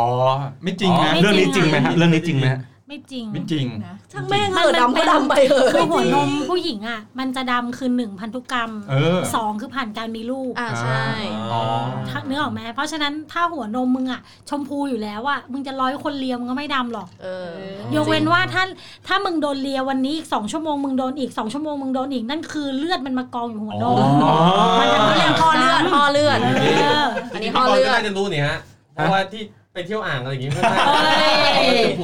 [0.63, 3.65] ไม่จริงนะ เรื่องนี้จริงไหมฮะเรื่องนี้จริงไหมฮะ ไม่จริงไม่จริง
[4.11, 11.05] ช่างแม่งเหอะดำก็ดำไปเถอะคือหัวนมผู้หญิงอะ มันจะดำคือหนึ่งพันธุกรรมเออสองคือผ่านการมีลูกอ่าใช่
[11.53, 11.61] อ๋อ
[12.09, 18.63] ถ้าเนื้อออกไหมเพราะฉะนั้นถ้าหัวนมมึงอะ ชมพูอยู่แล้วอะมึงจะร้อยคนเลียมงก็ไม่ดำหรอกเออยกเว้นว่าถ้า
[19.07, 24.33] ถ้ามึงโดนเลียวันนี้อีกสองชั่วโมงมึงโดนอีกสองชั่วโมงมึงโดนอีกนั่นคือเลือดมันมากองอยู่หัวนมอ๋อ
[24.79, 26.39] มันจะเขาไม่เรียกห่อเลือดห่อเลือด
[26.79, 28.57] เอออันนี้พี่ห่อบอลเลือก็ดน่าจะรู้นี่ฮะ
[28.93, 29.43] เพราะว่าที่
[29.77, 30.75] ไปเที่ยวอ่างอะไรอย่างงี้ไม่ได้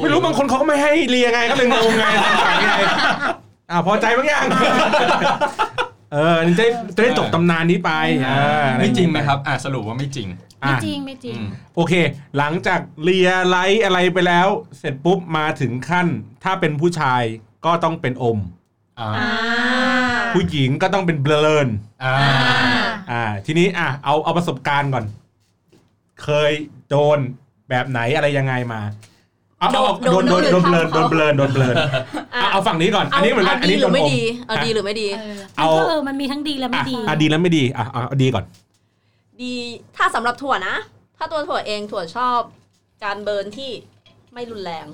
[0.02, 2.74] ไม่รู้บางคนเขาก็ไม่ให้เลียไงก็เลยงงไงสงสัยไง
[3.72, 4.46] อ่าพอใจบ้างยัง
[6.14, 7.92] เอออันนี้จะได้จะได้จบตำนานนี้ไป
[8.26, 8.32] เอ
[8.64, 11.94] อไม่จริงไหมครับอ่าสรุปว่าไม่จริงอะไม่จริงไม่จริงอืมโอเค
[12.38, 16.08] หลังจากเลียไล้อะไรไปแล้ว เสร็จปุ๊บมาถึงขั้น
[16.44, 17.24] ถ้าเป็นผู้ชาย
[17.66, 18.40] ก็ต้องเป็นอม
[19.00, 19.30] อ่าอ่า
[20.34, 21.68] ผู้หญิงก็ต้องเป็น burn
[22.04, 22.16] อ่า
[23.12, 25.06] อ่า ทีนี้อะเอาเอาประสบการณ์ก่อน
[26.24, 26.52] เคย
[26.90, 27.20] โดน
[27.74, 28.82] แบบไหนอะไรยังไงมา
[29.60, 31.76] เอาเอาเอาโดนโดนโดน burn โดนเบลนโดนเบลน
[32.34, 35.08] เอาเอาฝั่งนี้ก่อน อันนี้เหมือนกันอันนี้ดีหโดรืนไม่อมดีเอาดีหรือไม่ดี
[35.58, 38.44] มันก็เออมันมีทั้งดีและไม่อะดีอะดีแล้วไม่ดีอะเอาเอาดีก่อน
[39.42, 39.54] ดี
[39.98, 40.76] ถ้าสำหรับถั่วนะ
[41.18, 42.40] ถ้าตัวถั่วเองถั่วชอบ
[43.04, 43.72] การเบิร์นที่
[44.34, 44.86] ไม่รุนแรง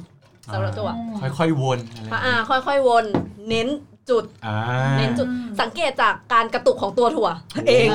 [0.54, 0.90] สำหรับถั่ว
[1.38, 3.06] ค่อยๆวนอะไรอ่าค่อยๆวน
[3.50, 3.68] เน้น
[4.10, 4.56] จุดอ่า
[4.98, 5.28] เน้นจุด
[5.62, 7.30] สังเกตจากการกระตุกของตัวถั่ว
[7.70, 7.88] เอง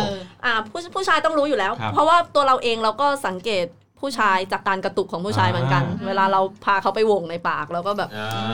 [0.45, 3.67] อ่าผู้ผู้ชายต้องรู้อยู่แล้วครับเพราะว่าตัวเราเองเราก็สังเกต
[4.01, 8.11] ผู้ชายจากการกระตุกของผู้ชายเหมือนกันอ่าเวลาเราพาเขาไปวงในปากเราก็แบบ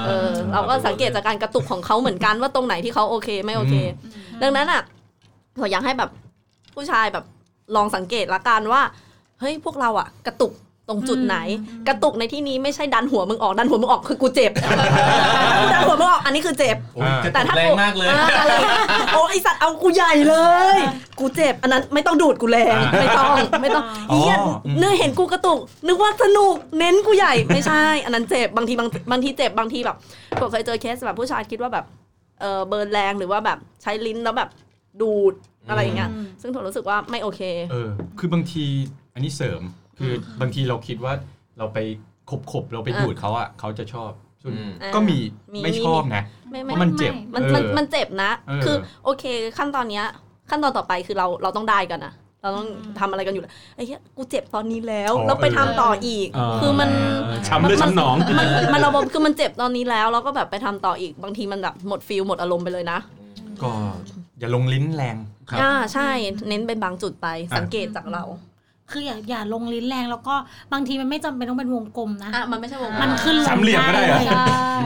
[0.06, 3.74] เออเราก็สังเกตจากการกระตุกของเขาเหมือนกันว่าตรงไหนที่เขาโอเคไม่โอเค
[4.42, 4.82] ดังนั้นอะ
[5.58, 6.10] เราอยากให้แบบ
[6.74, 7.24] ผู้ชายแบบ
[7.76, 8.82] ลองสังเกตละกันว่า
[9.40, 10.52] เฮ้ยพวกเราอะ กระตุก
[10.90, 11.36] ตรงจุดไหน
[11.88, 14.52] กระตุกในที่นี้ไม่ใช่ดันหัวมึงออกดันหัวมึงออกคือกูเจ็บ
[15.72, 20.36] ดันหัวมึงออกอันนี้คือเจ็บโอ้ยกระแต่ตุกถ้าแรงมากเลยอ่าอะไรอย่างเงี้ยโอ้ไอสัตว์เอากูใหญ่เล
[20.76, 20.78] ย
[21.20, 29.96] กูเจ็บอันนั้นไม่ต้องดูดกูแรงไม่ต้องไม่ต้องอ๋อเฮียอืมเนื้อเห็นกูกระตุก นึกว่าสนุกเน้นกูใหญ่ไม่ใช่ อันนั้นเจ็บบางทีบางบางทีเจ็บบางทีแบบ
[30.40, 31.84] ผมเคยเจอเคสแบบผู้ชายคิดว่าแบบ
[32.40, 34.50] เออเบิร์นแรงหรือว่าแบบใช้ลิ้นแล้วแบบ
[35.00, 35.34] ดูด
[35.68, 38.64] อะไรอย่างเงี้ยซึ่งผมรู้สึกว่าไม่โอเคเออคือบางที
[39.14, 39.62] อันนี้เสริม
[40.00, 41.12] คือบางทีเราคิดว่า
[41.58, 41.78] เราไป
[42.30, 44.10] ขบขบๆเราไปดูดเขาอะเขาจะชอบ
[44.42, 45.18] ส่วนอืมก็มี
[45.54, 49.24] มีไม่ชอบนะไม่เพไม่ราะมันเจ็บมันมันเออมันเจ็บนะเออคือโอเค
[49.58, 50.04] ขั้นตอนเนี้ย
[50.50, 52.66] ขั้นตอนต่อไปคือเราเราต้องได้กันนะเราต้อง
[53.00, 56.90] ทำอะไรกันอยู่แล้วไอ้เหี้ยกูเจ็บตอนนี้แล้วอ๋อแล้วไปทำต่ออีกเออคือมัน
[57.48, 62.98] ช้ำเลือดช้ำหนอง มันมันระบบคือมันเจ็บตอนนี้แล้วแล้วก็แบบไปทำต่ออีกบางทีมันแบบหมดฟิลหมดอารมณ์ไปเลยนะ
[63.62, 63.72] ก็
[64.38, 65.16] อย่าลงลิ้นแรง
[65.50, 66.08] ครับอ่าใช่
[66.48, 68.22] เน้นเป็นบางจุดไปสังเกตจากเรา
[68.92, 70.34] คืออย่าอย่าลงลิ้นแรงแล้วก็
[70.72, 74.44] บางทีมันไม่จำเป็นต้องเป็นวงกลมนะ อะมันไม่ใช่วงมันขึ้นลงสามเหลี่ยมก็ได้เหรอ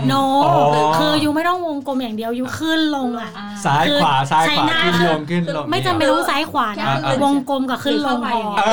[0.09, 0.15] โน
[0.45, 3.31] อ๋อคืออยู่ไม่ต้องวงงกลมอย่างเดียวอยู่ขึ้นลงอะ
[3.65, 8.71] ซ้ายขวาซ้ายใช้ขวาหน้าขึ้นลงขึ้นลงไม่จำเป็นต้องซ้ายขวานะอ่าวงกลมกับขึ้นลงพอเอ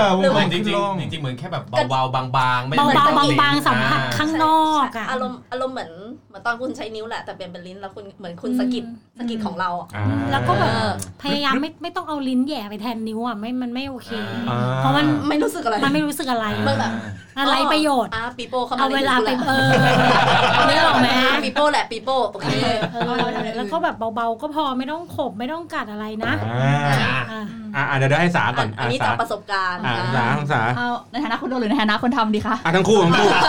[0.00, 5.90] อวงเหกลมือนมจริขึ้งนลงๆจริงๆเหมือนแค่แบบเบาๆบางๆไม่เบาไม่ต้องๆบางลิ้นๆสัมผัสอ่าข้างนอกอะอารมณ์อารมณ์เหมือน
[6.28, 8.84] เหมือนตอนคุณใช้นิ้วแหละแต่เปลี่ยนเป็นลิ้นแล้วคุณเหมือนคุณสะกิด
[9.18, 14.10] สะกิดของเราอะอ่าแล้วก็แบบเออพยายามไม่ไม่ต้องเอาลิ้นแหย่ไปแทนนิ้วอะไม่มันไม่โอเค
[14.50, 16.92] อ่าเพราะมันไม่รู้สึกอะไร มันไม่รู้สึกอะไรมันแบบ
[17.38, 19.70] อะไรประโยชน์อะปีโป้เข้ามาเอาเวลาไปเออ
[20.68, 21.08] นึกออกไหม
[21.44, 22.48] ปีโป้แหละปีโป้โอเค
[22.92, 23.22] เออ
[23.56, 27.42] แล้วก็แบบเบาๆก็พอไม่ต้องขบไม่ต้องกัดอะไรนะอ่าอะ
[27.76, 33.42] อะอะเดี๋ยวเดี๋ยวให้สาก่อนอันนี้สาจากประสบการณ์อะนะสาทั้งสาเอาในฐานะคนโดนหรือในฐานะคนทำดีคะอะทั้งคู่ทั้งคู่อะ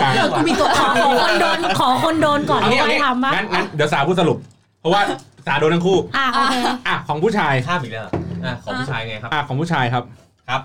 [0.00, 4.36] กลางๆกลางๆกูมีตัวขอขอคนโดนขอคนโดนก่อนเอาที่งี้เอาจะงี้ทำบ้างงั้นงั้นเดี๋ยวสาพูดสรุป
[4.80, 5.02] เพราะว่า
[5.46, 6.54] สาโดนทั้งคู่อะโอเค
[6.86, 8.10] อะของผู้ชายข้ามอีกแล้วเหร
[8.44, 10.04] ออะของผู้ชายไงครับอะของผู้ชายครับ
[10.48, 10.60] ครับ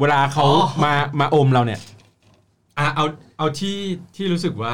[0.00, 1.80] เวลาเขาอ๋อ มามาอมเราเนี่ย
[2.78, 3.04] อะเอา
[3.38, 3.76] เอาที่
[4.14, 4.72] ที่รู้สึกว่า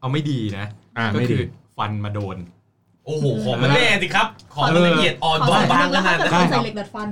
[0.00, 1.42] เอาไม่ดีนะ อะก็ไม่คืดี อ
[1.78, 2.36] ฟันมาโดน
[3.06, 7.08] โอ้โหของมันแน่สิครับ ของมันละเอียดอ่อนบางบางขนาดถ้านั้นเกิดใส่เหล็กดัดฟัน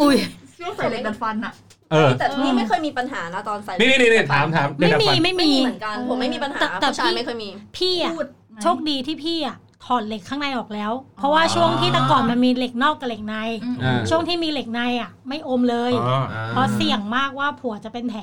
[0.00, 0.16] อุ้ย
[0.58, 1.52] ช่วงใส่เหล็กดัดฟันอะ
[1.92, 8.26] เออแต่นี่ไม่เคยมีปัญหานะตอนใส่นี่นี่นี่นี่ถามถามไม่เดี๋ยวมีก่อนไม่ไม่มีมี เหมือนกัน ผมไม่มีปัญหาแต่แต่ผู้ชายพี่ ไม่เคยมี พี่อะพูด
[8.62, 13.34] โชคดีที่พี่อะ ถอดเหล็กข้างในออกแล้ว เพราะว่าช่วงที่แต่ก่อนมันมีเหล็กนอกกับเหล็กใน
[13.84, 18.20] อ่า ช่วงที่มีเหล็กในอะ ไม่อมเลย อ๋อ เพราะเสี่ยงมากว่าผัวจะเป็นแผล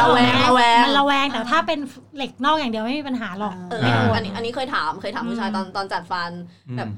[0.00, 1.78] ระแวงระแวง มันระแวงแต่ถ้าเป็น
[2.16, 6.30] เหล็กนอกอย่างเดียวไม่มีปัญหาหรอก เอออ่าอันนี้อันนี้เคยถามเคยถามผู้ชายตอนตอนจัดฟัน
[6.76, 6.88] แบบ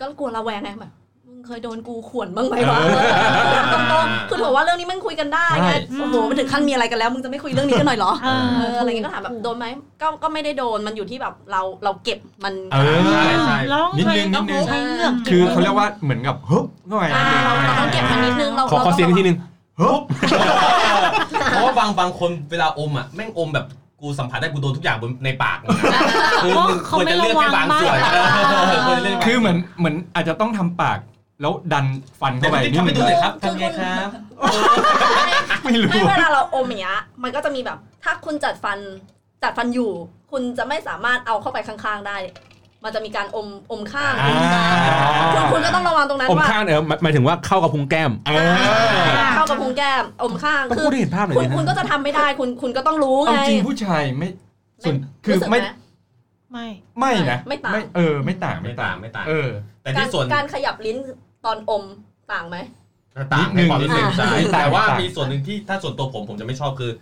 [0.00, 0.90] ก็กลัวระแวงไงแบบมึง
[1.46, 2.78] เคยโดนกูข่วนบ้างไหมวะ
[3.72, 9.66] ตรงๆคือถือว่าเรื่องนี้มันคุยกันได้ไงใช่โอ้โหมันถึงขั้นมีอะไรกันแล้วมึงจะไม่คุยเรื่องนี้กันหน่อยเหรอเออเอออะไรเงี้ยก็ถามแบบโดนไหม
[10.02, 19.36] ก็ก็ไม่ได้โดนมันอยู่ที่แบบเราเราเก็บมันเออใช่ใช่แล้วนิดนึงนิดนึงใช้เหงือกคือเขาเรียกว่าเหมือนกับฮึบเข้าไปอ่าเราเราต้องเก็บมันนิดนึงเราขอขอเสียงอีกทีหนึ่ง
[19.80, 20.00] ฮึบ
[21.50, 23.66] เพราะว่าบางบางคนเวลาอมอะแม่งอมแบบ
[24.00, 26.00] กูสัมผัสได้กูโดนทุกอย่างบนในปากมึงอะ
[26.42, 28.16] คือมึงควรจะเลือกแค่บางส่วนเอ
[28.76, 30.98] อควรจะเลือกแค่บางส่วนคือเหมือนเหมือนอาจจะต้องทำปาก
[31.42, 31.86] แล้วดัน
[32.20, 34.10] ฟันเดี๋เข้ายวไปพี่นิดทำให้นึดูงหน่อยครับทำไงครับ
[35.64, 38.78] ไม่รู้ไม่เวลาเราอมอย่างเงี้ยมันก็จะมีแบบ ถ้าคุณจัดฟัน
[39.42, 39.90] จัดฟันอยู่
[40.32, 42.16] คุณจะไม่สามารถเอาเข้าไปข้างๆได้
[42.84, 44.34] มันจะมีการอมอมข้างอ่า
[45.34, 48.52] คุณคุณก็ต้องระวังตรงนั้นอมว่าข้างเออหมายหมายถึงว่าเข้ากับพุงแก้มเออ
[49.34, 54.28] เข้ากับพุงแก้มอมข้างต้องคือพูดให้เห็นภาพหน่อยคุณดิคุณก็จะทำไม่ได้คุณคุณก็ต้องรู้เอาไงจริงผู้ชายไม่
[54.82, 55.68] ส่วนคือรู้สึกไม่ไหม
[56.52, 56.66] ไม่
[56.98, 59.48] ไม่นะ ไม่ต่างเออ ไม่ต่าง ไม่ต่าง ไม่ต่าง เออ
[59.82, 60.96] แต่การที่ส่วนการขยับลิ้น
[61.44, 61.82] ตอนอม
[62.32, 62.56] ต่างไหม
[63.32, 66.92] ต่างในความรู้สึกนิดนึงใช่นิดนึงแต่ว่าต่างมีส่วนหนึ่งที่ถ้าส่วนตัวผมผมจะไม่ชอบคือ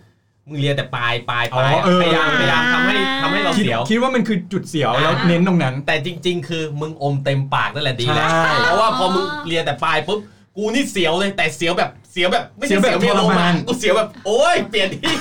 [0.47, 10.19] มึงเลียแต่ปลายปลายปอ๋อลายเออพยายามพยายามทำให้ทำให้เราคิดเสียว คิดว่ามันคือจุดเสียวแล้วเน้นตรงนั้น แต่จริง ๆ คือมึงอมเต็มปากนั่นแหละดีแล้วใช่เพราะว่าพอมึงเลียแต่ปลายปุ๊บ
[10.57, 15.13] กูนี่เสียวเลยแต่เสียวแบบเสียวแบบไม่ใช่เสีเสียยววแบบมีลมทรมาอะนกูเสียวแบบ โอ๊ยเปลี่ยนที่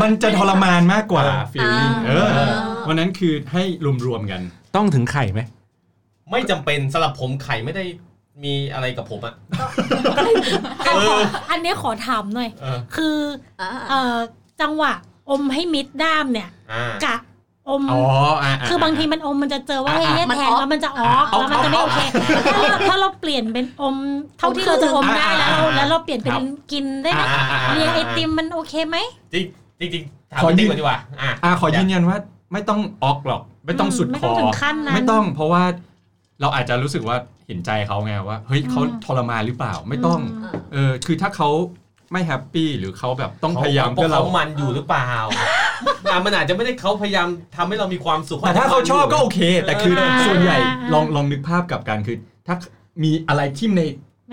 [0.00, 2.52] มันจะทรมานมากกว่าฟีลลิ่งเอออ่า
[2.88, 3.62] วันนั้นคือให้
[4.06, 4.40] รวมๆกัน
[4.76, 5.40] ต้องถึงไข่ไหม
[6.34, 7.84] ไม่จำเป็นสำหรับผมไข่ไม่ได้
[8.44, 9.34] มีอะไรกับผมอะ
[10.86, 11.16] ขอขอ
[11.50, 13.16] อันนี้ขอถามหน่อย เออคือ
[13.60, 14.16] อ่าเอ่อ
[14.60, 14.92] จังหวะ
[15.30, 17.16] อมให้มิดด้ามเนี่ยอ่ากะ
[17.68, 18.02] อม อ๋อ
[18.42, 22.00] อะคือบางทีมันอมมันจะเจอว่าอะเฮ้ยเนี่ยมันแทงออกแล้วมันจะออกอะแล้วมันจะไม่โอเค
[22.56, 23.96] ถ้าเราถ้าเราเปลี่ยนเป็นอม
[24.38, 26.34] เท่าที่เราจะอมได้แล้วเราแล้วเราเปลี่ยนเป็น
[26.72, 28.96] กินได้ไหมอะอะอะเรียงไอติมมันโอเคไหม
[29.32, 29.44] จริง
[29.80, 32.16] จริงจริงๆถามขอพี่ยืติ๊กน ก่อนดีกว่าอะ อะขอยืนยันว่า
[32.52, 35.62] ไม่ต้องออกหรอก ไม่ต้องสุดไม่คต้องอถึงขั้นนั้น ไม่ต้องเพราะว่า
[36.40, 37.16] เราอาจจะรู้สึกว่า
[37.46, 41.48] เห็นใจเขาไงว่าเฮ้ยอืมเขาทรมานหรือเปล่าไม่ต้องอ่าเออคือถ้าเขา
[42.12, 52.16] ไม่แฮปปี้หรือเขาแบบต้องพยายามเพเพื่อราะเราเขามันอยู่หรือเปล่าอะมันอาจจะไม่ได้เขาพยายามทำให้เรามีความสุขแต่ถ้าเขาชอบก็โอเค แต่คืออ่าส่วนใหญ่อ่าลองลองนึกภาพกลับกันคือ
[52.46, 52.54] ถ้า
[53.02, 53.84] มีอะไรทิ่มในใน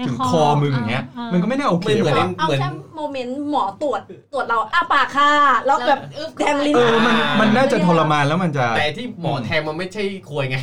[0.07, 4.01] ถึงคอคอมึงอย่างเงี้ยอ่ามัมันก็ไม่น่าโอเคไม่เหมือนว่ะเอาเหมือนแค่โมเมนต์หมอตรวจ
[4.33, 5.29] ตรวจเราอ้าปากค่ะ
[5.65, 5.99] แล้วแบบ
[6.39, 10.57] แทงลิ้นเออมันมันน่าจะทรมานแล้วมันจะ แต่ที่หมอแทงมันไม่ใช่ควยไง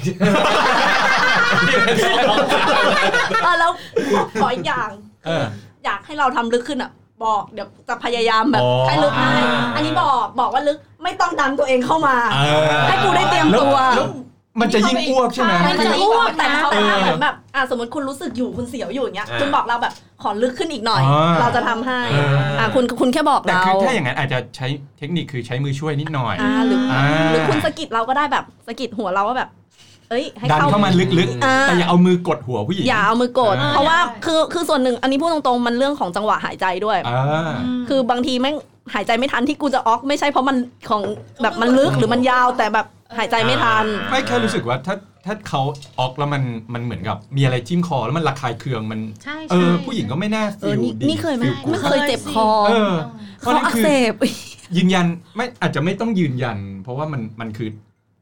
[3.43, 3.71] เออแล้ว
[4.13, 4.91] ขอขออีกอย่าง
[5.27, 5.45] เออ
[5.85, 6.91] อยากให้เราทำลึกขึ้นอะ
[7.25, 14.09] บอกเดี๋ยวจะพยายามแบบอ๋อให้ลึกให้อ่าอันนี้บอกบอกว่าลึกไม่ต้องดันตัวเองเข้ามาเออให้กูได้เตรียมตัวแล้ว
[14.61, 19.93] มันจะยิ่งอ้วกใช่ไหมมันจะอ้วกแต่เขาเออเหมือนแบบอะสมมติคุณรู้สึกอยู่คุณเสียวอยู่อย่างเงี้ยอ่าคุณบอกเราแบบ
[20.23, 24.67] ขอลึกขึ้นอีกหน่อยอ่าเราจะทำให้เอออ่อะคุณคุณแค่บอกแต่เราคือถ้าอย่างนั้นอาจจะใช้
[24.99, 29.51] เทคนิคคือใช้มือช่วยนิดหน่อยอ่าหรืออาหรือคุณสะกิดเราก็ได้แบบสะกิดหัวเราว่าแบบ
[30.11, 37.53] เอ้ยให้ดันเข้าเข้ามาลึกอ่าๆแต่อย่าเอามือกดหัวผู้หญิง อย่าเอามือกดอ่าเพราะว่าคือคือส่วนหนึ่งอันนี้พูดตรงๆ มันเรื่องของจังหวะหายใจด้วยอ่า
[37.89, 38.57] คือบางทีแม่ง
[38.95, 40.57] หายใจไม่ทันที่กูจะออกไม่ใช่เพราะมัน
[40.91, 41.03] ของ
[41.43, 44.95] แบบมันลึกหรือมันยาวแต่แบบ หายใจไม่ทัน ไม่แค่รู้สึกว่าถ้า
[45.27, 45.63] ถ้าเขา
[45.99, 46.43] ออกแล้วมัน
[46.75, 52.95] มันเหมือนกับ มีอะไรจิ้มคอแล้วมันระคายเคืองมันใช่เอใช่อผู้หญิงก็ไม่น่าเอฟิอลนี่ดีนี่เคยไหมฟีลกู๊ดไม่เคยเจ็บคอเออ
[53.41, 54.15] เขาอักเสบ
[54.77, 57.69] ยืนยันไม่อาจจะไม่ต้องยืนยัน เพราะว่ามันมันคือ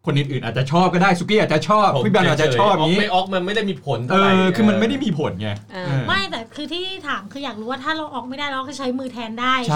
[0.07, 9.75] คนอื่นๆอาจจะชอบก็ได้สุกี้อาจจะชอบผมพี่แบนอาจจะชอบอย่างนี้นี้ไม่ออกมันไม่ได้มีผลเอเท่าไหร่อคือมันไม่ได้มีผลไงอ่าเออไม่แต่คือที่ถามคืออยากรู้ว่าถ้าเราออกไม่ได้เราก็ใช้มือแทนได้ใช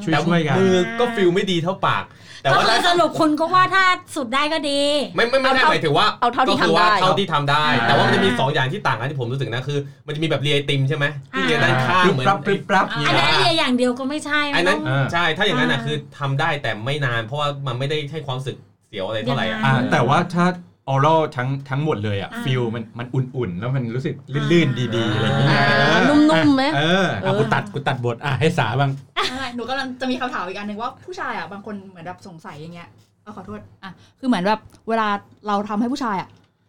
[0.00, 2.04] ใช่ไหม่ช่วยแต่ช่วยกันมือก็ฟิลไม่ดีเท่าปาก
[2.42, 3.84] แต่ก็ว่าคือถ้าสรุปคุณก็ว่าถ้า
[4.16, 4.80] สุดได้ก็ดี
[5.16, 18.56] ไม่ไม่ไม่ได้หมายถึงว่าเอาเท่าที่ก็คือว่าทำได้เท่าที่ทำได้อ่าแต่ว่ามันจะมีสองอย่างที่ต่างกันที่ผมรู้สึกนะคือ มันจะมีแบบเรียไอติมใช่ไหมที่เรียด้านข้างปริบเหมือนปรับปริบปรับอ่าอันนั้นเรียอย่างเดียวก็ไม่ใช่อันนั้นอ่าใช่ถ้าอย่างนั้นอะอ่าคือทำได้แต่ไม่นาน เพราะว่ามันไม่ได้ให้ความรู้สึก
[18.88, 20.46] เสียวอะไรเท่าไหร่อะ อ่าแต่ว่าถ้า
[20.88, 24.14] ออรัลทั้งทั้งหมดเลยอะอ่า ฟิลมันมันอุ่นๆ แล้วมันรู้สึก
[24.52, 28.90] ลื่นๆ ดีๆ อะไรอย่างเงี้ยอ่านุ่มๆไหม เอออะกูตัดกูตัดบทอะให้สาบ้าง
[29.30, 32.88] ใช่หนูกำลังจะมีคำถามอีกอันหนึ่งว่าผู้ชายอะบางคนเหมือนแบบสงสัยอย่างเงี้ย
[33.22, 35.08] เอาขอโทษอะคือเหมือนแบบเวลา
[35.46, 36.28] เราทำให้ผู้ชายอะ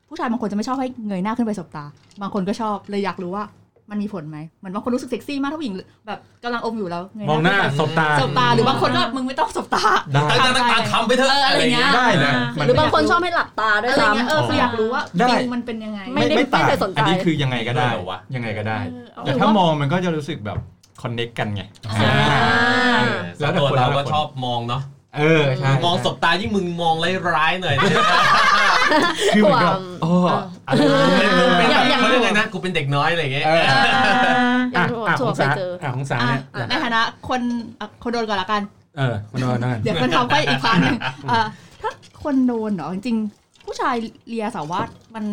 [0.10, 1.86] ผู้ชายบางคนจะไม่ชอบให้เงยหน้าขึ้นไปสบตา
[2.21, 3.43] บางคนก็ชอบเลยอยากรู้ว่า
[3.91, 5.75] มันมีผลไหมเหมือนบางคนรู้สึกเซ็กซี่มากถ้าผู้หญิง
[6.08, 20.58] แบบกำลังอมอยู่แล้วเงยมองหน้าขึ้ไปสบตาสบตาหรือบางคนก็มึงไม่ต้องสบตาได้ตั้งตั้งตั้งทำไปเถอะเอออะไรเงี้ยได้นะมันหรือบางคนชอบให้หลับตาด้วยอะไรซ้เงี้ยเออคืออยากรู้ว่าได้ฟิลมันเป็นยังไง ไม่ได้ต่างเคยสนใจอันนี้คือยังไงก็ได้เหรอวะยังไงก็ได้เออเอาแต่ถ้ามองมันก็จะรู้สึกแบบ
[21.02, 24.82] คอนเน็กกันไงอ่าเออแล้แล้ววแต่ตัวคนเราละก็คนชอบมองเนาะ
[25.17, 26.95] เออใช่มองสบตายิ่งมึงมอง
[27.36, 27.76] ร้ายๆหน่อย
[29.36, 30.10] คือเหมือนกับความโอ้
[30.67, 37.41] อะไรอย่างเงี้ยเป็นแบบอย่างเขาเรียกไงนะกูเป็นเด็กน้อยอะไรอย่างเงี้ยเออำอย่าอะงที่อะถั่ขวองเคสายเจออะของสาอะเนี่ยในฐานะคน
[37.80, 38.62] อะคนโดนก่อนละกัน
[38.98, 40.98] เออมานอนนั่นเดี๋ยวคนทำก็อีกพันหนึ่ง
[41.32, 41.41] อะ
[41.82, 41.91] ถ้า
[42.24, 43.95] คนโดนเหรอจริงๆผู้ชาย
[44.28, 45.26] เลียสาวาสมัน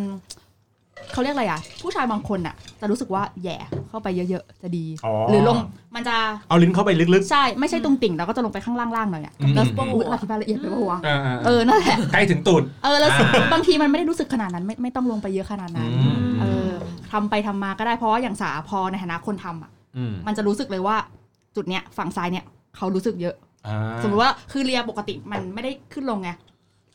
[1.13, 3.57] เขาเรียกอะไรอะ ผู้ชายบางคนอะ จะรู้สึกว่าแหย่
[3.89, 5.59] เข้าไปเยอะๆ จะดีอ๋อหรือลง
[5.95, 6.17] มันจะ
[6.49, 16.71] เอาลิ้นเข้าไปลึกใช่ ไม่ใช่ตรงติ่งแล้วก็จะลงไปข้างล่างๆหน่อยอะอืมแล้วอืมอุ๊ยอธิบายละเอียดไปปะวะๆเออเออเออนั่นแหละใกล้ถึงตูดเออแล้วอ่าบางทีมันไม่ได้รู้สึกขนาดนั้นไม่ไม่ต้องลงไปเยอะขนาดนั้นอืมเออ
[17.13, 20.97] ทำไปทำมาก็ได้เพราะว่าอย่างสาพอในฐานะคนทำอะอืมมันจะรู้สึกเลยว่า
[21.57, 22.45] จุดเนี้ยฝั่งซ้ายเนี่ย
[22.77, 23.35] เขารู้สึกเยอะ
[23.67, 26.31] อ่าสมมติว่าคือเลียปกติมันไม่ได้ขึ้นลงไง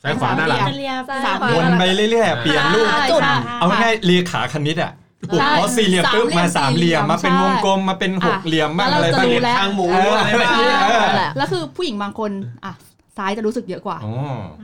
[0.03, 4.91] ซ้ายขวาหน้าหลังจะเรียซ้ายสามขวาวนไปเรื่อยๆ เปลี่ยนรูปใช่จุดใช่เอาง่ายๆเรียขาคณิตอะ
[5.39, 12.31] ใช่พอสี่เหลี่ยมปุ๊บมาสามเหลี่ยมมาเป็นวงกลมมาเป็นหกอะเหลี่ยมบ้างแล้วอะไรเราจะบ้างรู้เนี่ยแล้วทางหมูเอออะไรแบบเอนี้อนั่นแหละแล้วคือผู้หญิงบางคน
[12.65, 12.73] อะ
[13.17, 14.13] ซ้ายจะรู้สึกเยอะกว่าอ๋อ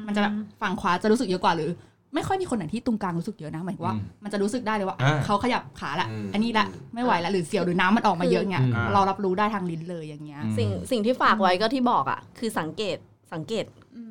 [0.08, 1.69] มันจะแบบฝั่งขวาจะรู้สึกเยอะกว่าหรือ
[2.15, 12.97] ไม่ค่อยมีคนไหนที่ตรงกลางรู้สึกเยอะนะหมายถึงว่าอืมมันจะรู้สึกได้เลยว่าอ่าเขาขยับขาละอืมอันนี้ละไม่ไหวละหรือเสียวหรือน้ำมันออกมาเยอะเงี้ยอืมเรารับรู้ได้ทางลิ้นเลยอย่างเงี้ยอืมสิ่งสิ่งที่ฝากไว้ก็ที่บอกอะคือสังเกต
[13.34, 13.65] สังเกต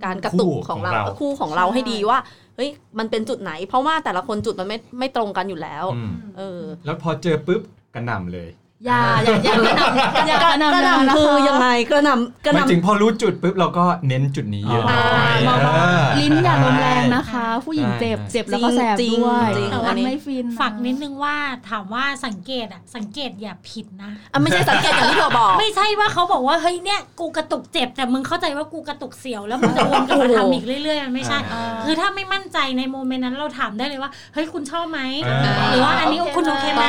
[0.04, 2.18] การกระตุกคู่ของเราของเราคู่ของเราให้ดีว่า
[2.56, 7.62] เฮ้ยมันเป็นจุดไหน เพราะว่าแต่ละคนจุดมันไม่ไม่ตรงกันอยู่แล้วอืมเออแล้วพอเจอปุ๊บ
[7.94, 8.48] กระหน่ำเลย
[8.84, 15.00] อย่าอย่าอย่ากระหน่ำอย่ากระหน่ำกระหนะน่ำคือยังไงกระหน่ำกระหไม่ถึงน่ำพอรู้จุดปุ๊บเราก็เน้นจุดนี้เยอะหน่อ
[15.36, 15.68] ยอ่าเอ
[16.00, 21.36] อลิ้นอย่าลมแรงนะคะ ผู้หญิงเจ็บใช่เจ็บแล้วก็แสบจริงด้วยจริงแต่อัมันนนี้ไม่ฟินฝากนิดนึงว่า
[21.70, 36.86] ถามว่าสังเกตอะสังเกตอย่าผิดนะอะไม่ใช่สังเกตอย่างที่ถั่วบอก ไม่ใช่ว่าเขาบอกว่าเฮ้ยเนี่ยกูกระตุกเจ็บแต่มึงเข้าใจว่ากูกระตุกเสียวแล้วมึงจะวนกลับมาทำอีกเรื่อยๆมันไม่ใช่อ่าคือถ้าไม่มั่นใจใน moment นั้นเราถามได้เลยว่าเฮ้ยคุณชอบไหมอ่าหรือว่าอันนี้คุณโอเคไหม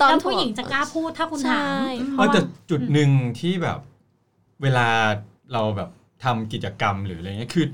[0.00, 1.82] ตอนแล้วถั่วผู้หญิงจะกล้าพูดถ้าคุณถามใช่
[2.16, 3.10] เออแต่จุดหนึ่ง
[3.40, 3.78] ที่แบบ
[4.62, 4.88] เวลา
[5.52, 5.90] เราแบบ
[6.24, 7.66] ทำกิจกรรมหรืออะไรเงี้ยคือ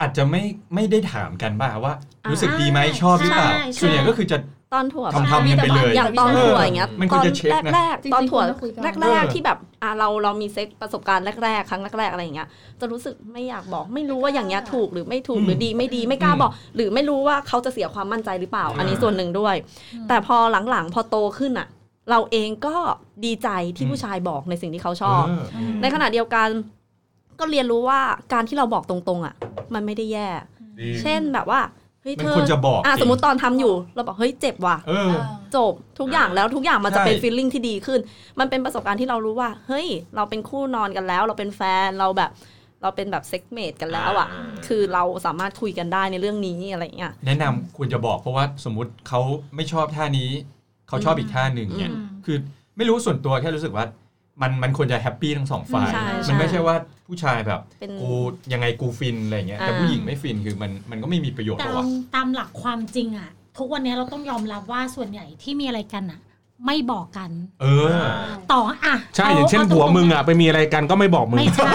[0.00, 0.42] อาจจะไม่
[0.74, 4.38] ไม่ได้ถามกันบ้างว่าอ่ารู้รู้สึกดีไหมชอบหรือเปล่าใช่ใช่ส่วนใหญ่ก็คือจะ
[4.74, 12.48] ตอนถั่วทำทำกันไปเลยอย่างตอนถั่วอย่างเงี้ยมันคตวอรนจะเช็คนะแรกจริงๆๆตอนถั่วควรจะคุยกันแรกๆที่แบบอะเราเรามีเซ็กประสบการณ์แรกๆ ครั้งแรกๆอะไรอย่างเงี้ย
[12.80, 19.54] จะรู้สึกไม่อยากบอกไม่รู้ว่าอย่างเงี้ยถูกหรือไม่ถูกอืมหรือดีไม่ดีไม่กล้าอืมบอก หรือไม่รู้ว่าเขาจะเสียความมั่นใจหรือเปล่า อันนี้ส่วนหนึ่งด้วย
[20.08, 20.36] แต่พอ
[20.70, 21.66] หลังๆพอโตขึ้นอะ
[22.10, 22.76] เราเองก็
[23.24, 25.44] ดีใจที่ผู้ชายบอกในสิ่งที่เขาชอบเออ
[25.82, 26.48] ในขณะเดียวกัน
[27.40, 28.00] ก็เรียนรู้ว่า
[28.32, 29.34] การที่เราบอกตรงๆ อะ
[29.74, 30.28] มันไม่ได้แย่
[30.80, 31.60] ดีเช่นแบบว่า
[32.02, 35.12] เฮ้ยมันเธอควรจะบอกอะสิสมมติตอนทำอยู่ เราบอกเฮ้ยเจ็บว่ะเออ
[35.56, 38.00] จบทุกอย่างแล้วทุกอย่างมันจะใช่เป็น feeling ที่ดีขึ้น
[38.38, 42.30] มันเป็นประสบการณ์ที่เรารู้ว่า เฮ้ย เราเป็นคู่นอนกันแล้ว เราเป็นแฟนเราแบบ
[42.82, 49.20] เราเป็นแบบ sex mate กันแล้วอะอ่าคือเราสามารถคุยกันได้ในเรื่องนี้อะไรอย่างเงี้ยแนะนำควรจะบอกเพราะว่าสมมุติเขา
[49.54, 50.30] ไม่ชอบท่านี้
[50.88, 52.36] เขาชอบอีกท่าหนึ่งเนี่ยอืมคือ
[52.76, 53.84] ไม่รู้ส่วนตัวแค่รู้สึกว่า
[54.42, 58.10] มันมันควรจะแฮปปี้ทั้งสองฝ่ายใช่ใช่มันไม่ใช่ว่าผู้ชายแบบเป็นกู
[58.52, 66.20] ยังไงกูฟินอะไรเงี้ยแต่อ่าผู้หญิงไม่ฟินคือมันมันก็ไม่มีประโยชน์แต่หรอกวะตามหลักความจริงอะทุกวันนี้เราต้องยอมรับว่าส่วนใหญ่ที่มีอะไรกันอะ
[66.64, 67.30] ไม่บอกกัน
[67.62, 67.66] เอ
[68.02, 68.04] อ
[68.52, 71.70] ต่ออะใช่อย่างเช่นผัวมึงอะไปมีอะไรกันก็ไม่บอกมึง ไม่ใช่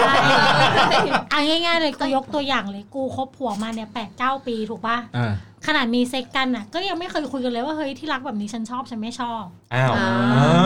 [1.30, 5.32] เอาง่ายๆเลยกูยกตัวอย่างเลยกูคบผัวมาเนี่ยแปดเก้าปีถูกป่ะอ่า
[5.66, 9.42] ขนาดมีเซ็กกันอะก็ยังไม่เคยคุยกันเลยว่าเฮ้ยที่รักแบบนี้ฉันชอบฉันไม่ชอบ
[9.74, 10.08] อ้าวอ่า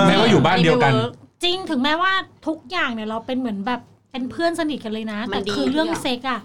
[0.08, 1.12] แม้ว่าอยู่บ้านเดียวกันไม่วิร์
[1.44, 2.12] จริงถึงแม้ว่า
[2.46, 3.80] ทุกอย่างเนี่ยเราเป็นเหมือนแบบ
[4.12, 6.40] เป็นเพื่อนสนิทกันเลยนะมัแต่นดีคือเรื่องทุกอย่างเซ็กอะ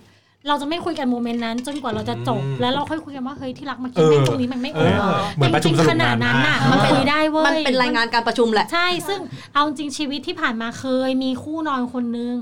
[0.47, 9.19] เราจะไม่คุยกันโมเมนต์นั้น จนกว่าเราจะจบอืมแล้วเราค่อยคุยกันว่าเฮ้ยที่รักเมากินเออแม่งตรงนี้มันไม่เอโออเคเหมือนประชุมสรุปขนางาดนนั้นอะอ่ามัมันคุยได้เว้ยมันเป็นรายงานการประชุมแหละใช่ ซึ่ง
[9.53, 12.35] เอาจริงชีวิตที่ผ่านมาเคยมีคู่นอนคนนึง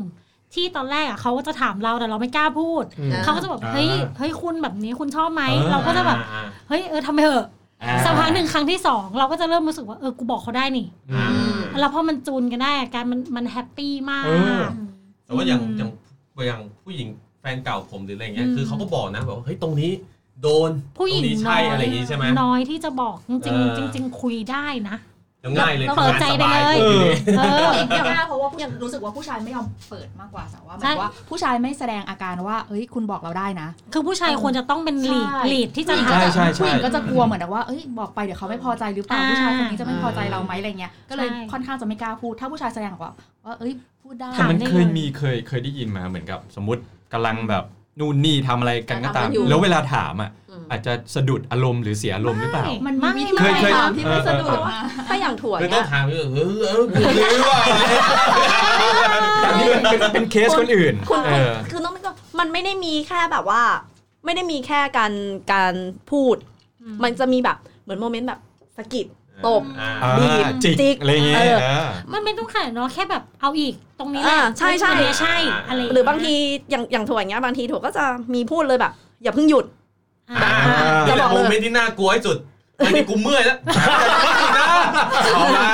[0.53, 7.47] ที่ตอนแรกอะเขาก็จะถามเราแต่เราไม่กล้าพูดอืมเขาก็จะแบบอ่าเฮ้ยเฮ้ยคุณแบบนี้คุณชอบไหมเออเราก็จะแบบอ่าเฮ้ยเออทำไปเถอะ
[7.83, 14.61] อ่าสักพักหนึ่งครั้งที่สองเราก็จะเริ่มรู้สึกว่าเออกูบอกเขาได้นี่อืมแล้วพอมันจูนกันได้อาการมันมันแฮปปี้มากเออ
[15.25, 15.89] แต่ว่าอย่างอืมอย่าง
[16.47, 17.07] อย่างผู้หญิง
[17.41, 19.91] แฟนเก่าผมหรืออะไรเงี้ยอืมคือเขาก็บอกนะแบบว่าเฮ้ยตรงนี้
[20.41, 24.97] โดนผู้หญิงตรงนี้น้ใช่อยอะไรอย่างงี้ใช่ไหมน้อยที่จะบอกจริงเออๆจริงๆคุยได้นะ
[25.41, 26.77] แล้วง่ายเลยเราเปิดใจไปเลย
[27.37, 43.13] ทำงานสบาเออเอออย่างหน้าเพราะว่าผู้รู้สึกว่าผู้ชายไม่ยอมเปิดมากกว่าแต่ว่าหมายใช่ถึงว่าผู้ชายไม่แสดงอาการว่าเอ้ยคุณบอกเราได้นะ คือผู้ชายควรจะต้องเป็นลีดใช่ลีดที่จะผู้หญิงถาก็มจะใช่ใช่ผู้หญิงก็จะกลัวเหมือนกับว่าเอ้ยบอกไปเดี๋ยวเขาไม่พอใจหรือเปล่าอ่าผู้ชายคนนี้จะไม่พอใจเราไหมอะไรเงี้ยก็เลยใช่ค่อนข้างจะไม่กล้าพูดถ้าผู้ชายแสดงออกว่า
[43.45, 43.73] ว่าเอ้ย
[44.03, 46.81] พูดได้แต่มันได้เคยเลยมีเคยเคยได้ยินมาเหมือนกับสมมติ
[47.13, 47.63] กำลังแบบ
[47.99, 57.59] นู่นนี่ทำอะไรกันก็ตามทำกันอยู่แล้วเวลาถามอะอืมอาจจะสะดุดอารมณ์หรือเสียอารมณ์หรือเปล่า มันมีวิธีเคยเคยถามที่ไม่สะดุดเออนะถ้าอย่างถั่วคือต้เนี่องยถามว่าเออเออกูรู้ว่า
[59.41, 63.61] แต่นี่เป็นเป็นเป็นเคสคนอื่นคุณเออคือต้องไม่ต้องมันไม่ได้มีแค่แบบว่า
[64.25, 65.13] ไม่ได้มีแค่การ
[65.53, 65.73] การ
[66.11, 66.35] พูด
[67.03, 68.39] มันจะมีแบบเหมือน moment แบบ
[68.77, 69.05] สะกิด
[69.47, 75.35] ตบอ่าอ่าบีบจิกจิกอะไรอย่างเงี้ยเออเออมันไม่ต้องขนาดเนาะแค่แบบเอาอีกตรงนี้แหอ่าละใช่ใช่ตรงนี้ใช่
[75.67, 76.33] อะไรย่เยหรือบางที
[76.71, 78.91] อย่างอย่างถั่วอย่างเงี้ยบางทีถั่วก็จะมีพูดเลยแบบ
[79.23, 79.65] อย่าเพิ่งหยุด
[80.29, 82.37] อ่าอ่าจะนี่แหบละอกโมเลย moment ที่น่ากลัวที่สุด
[82.79, 83.57] อันนี้กูเมื่อยแล้ว
[85.33, 85.67] เอาละ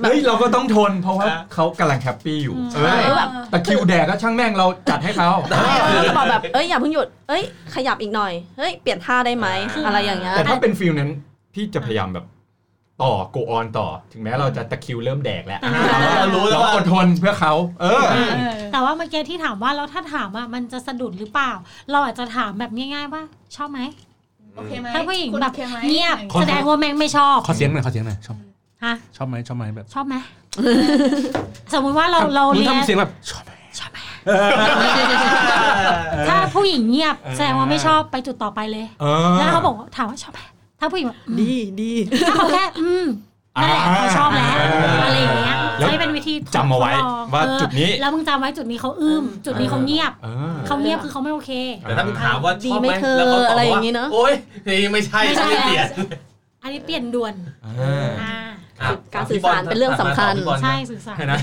[0.00, 5.30] เฮ้ยเราก็ต้องทนเพราะว่าเขากำลัง happy อยู่เออใช่แบบตะคริวแดกก็ช่างแม่งเราจัดให้เขา
[6.06, 7.42] จะบอกแบบเอ้ยอย่าเพิ่งหยุดเอ้ย
[7.74, 9.46] ขยับอีกหน่อยเฮ้ยเปลี่ยนท่าได้ไหม
[9.86, 11.10] อะไรอย่างเงี้ยแต่ถ้าเป็น feel นั้น
[11.54, 12.26] พี่จะพยายามแบบ
[13.02, 15.60] ต่อโกออนต่อ ถึงแม้เราจะตะคริวเริ่มแดกแล้ว
[16.18, 18.04] เรารู้แล้วเราว่าอดทนเพื่อเขาเออ
[18.72, 21.52] แต่ว่าเมื่อกี้ที่ถามว่าแล้วถ้าถามว่ามันจะสะดุดหรือเปล่า
[21.90, 23.22] เราอาจจะถามแบบง่ายๆว่า
[23.56, 23.80] ชอบไหม
[24.56, 28.36] โอเคไหมถ้าผู้หญิงคุณแบบโอคไหมเงียบขอแสดงว่าแม่งไม่ชอบขอเสียงหน่อยขอเสียงหน่อยชอบ
[28.84, 30.14] ฮะชอบไหมชอบไหมแบบ ชอบไหม
[31.72, 33.98] สมมุติว่าเราเรามึงเรียนทำเสียงแบบชอบไหมชอบไหม
[36.28, 40.40] ถ้าผู้หญิงเงียบแสดงว่าไม่ชอบไปจุดต่อไปเลยเออแล้วเขาบอกว่าถามว่าชอบไหม
[40.80, 41.92] ถ้าผู้หญิงแบบอืมดีดี
[42.28, 43.06] ถ้าเขาแค่อืม
[43.60, 44.54] นั่นแหละเขาชอบแล้ว
[45.04, 51.50] อะไรอย่างเงี้ยแล้วใช้เป็นวิธีจำเอาไว้ทดลองว่าเออจุดนี้แล้วมึงจำไว้จุดนี้เขาอึ้มจุดนี้เขาเงียบเออเขาเงียบคือเขาไม่โอเค
[51.82, 54.32] แต่ถ้ามึงถามว่าชดีอบไหไหมมเธอแล้วเขาตอบอะไรอย่าว่างงี้เนอะโอ๊ย
[54.64, 55.86] เฮ้ยไม่ใช่ไม่ใช่ไม่เปลี่ยน
[56.62, 57.34] อันนี้เปลี่ยนด่วน
[57.66, 58.34] อ่าอ่า
[58.82, 61.40] อะการสื่อสารเป็นเรื่องสำคัญพี่บอลใช่สื่อสารใช่นะ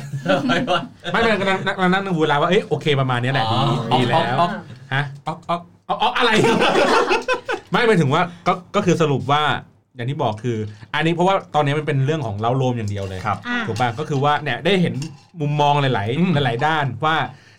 [0.55, 4.51] พี่บอลไม่เป็นกำลังกำลังนั่งนึกเวลาว่าเอ๊ะโอเคประมาณนี้แหละอ๋อดีดีแล้วอ๊อก
[4.93, 6.31] ฮะอ๊อกอ๊อกอ๊อกอ๊อกอะไร
[7.75, 9.43] ไม่หมายถึงว่าก็ก็คือสรุปว่า
[9.95, 10.57] อย่างที่บอกคือ
[10.93, 14.93] อันนี้เพราะว่าตอนนี้มันเป็นเรื่องของเล้าโลมอย่างเดียวเลยครับอ่าถูกป่ะก็คือว่าเนี่ยได้เห็น
[15.41, 17.15] มุมมองหลายอืมๆหลาย ๆ ด้านว่า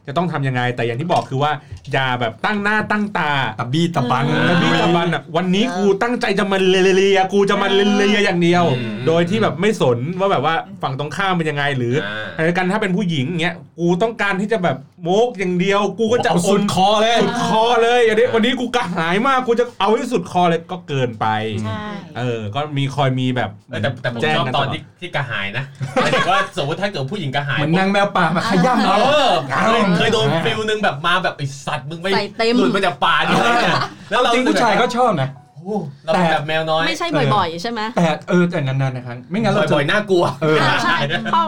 [0.07, 1.53] จะต้องทำยังไง แต่อย่างที่บอกคือว่า
[1.93, 21.27] อย่าแบบตั้งหน้าตั้งตาตะบี้ตะบันตะบี้ตะบันอะวันนี้กูตั้งใจจะมาเลียๆกูจะมาเลียๆอย่างเดียวอืมโดยที่แบบไม่สนว่าแบบว่าฝั่งตรงข้ามเป็นยังไงหรืออ่าอะไรกันถ้าเป็นผู้หญิงเงี้ยกูต้องการที่จะแบบโมกอย่างเดียว กูก็จะเอาสุดคอเลยสุดคอเลยอย่างนี้วันนี้กูกระหายมากกูจะเอาให้สุดคอเลยก็เกินไป
[21.65, 21.83] ใช่
[22.19, 25.65] เออก็มีคอยมีแบบแต่แต่แต่ผมแจ้งชอบกันตตอลนอดที่ที่กระหายนะ
[25.95, 33.41] หมายถึงว่าสมมติถ้าเกิดผู้หญิงกระหายเหมือนนางแมวป่ามาขย้ำเอเราอเคยเคยโดนฟิลนึงแบบมาแบบไอสัตว์มึงไม่ใส่เต็มหลุดมาจากป่าเนี่ย
[34.11, 35.71] แล้วเราจริงผู้ชายก็ชอบนะโอ้โห
[36.05, 40.97] เราเป็นแบบแมวน้อยไม่ใช่บ่อยๆ ใช่ไหมแต่เออแต่นานๆนะครับไม่งั้นเราจะบ่อยๆน่ากลัวเอออ่าใช่
[41.33, 41.45] เพราะ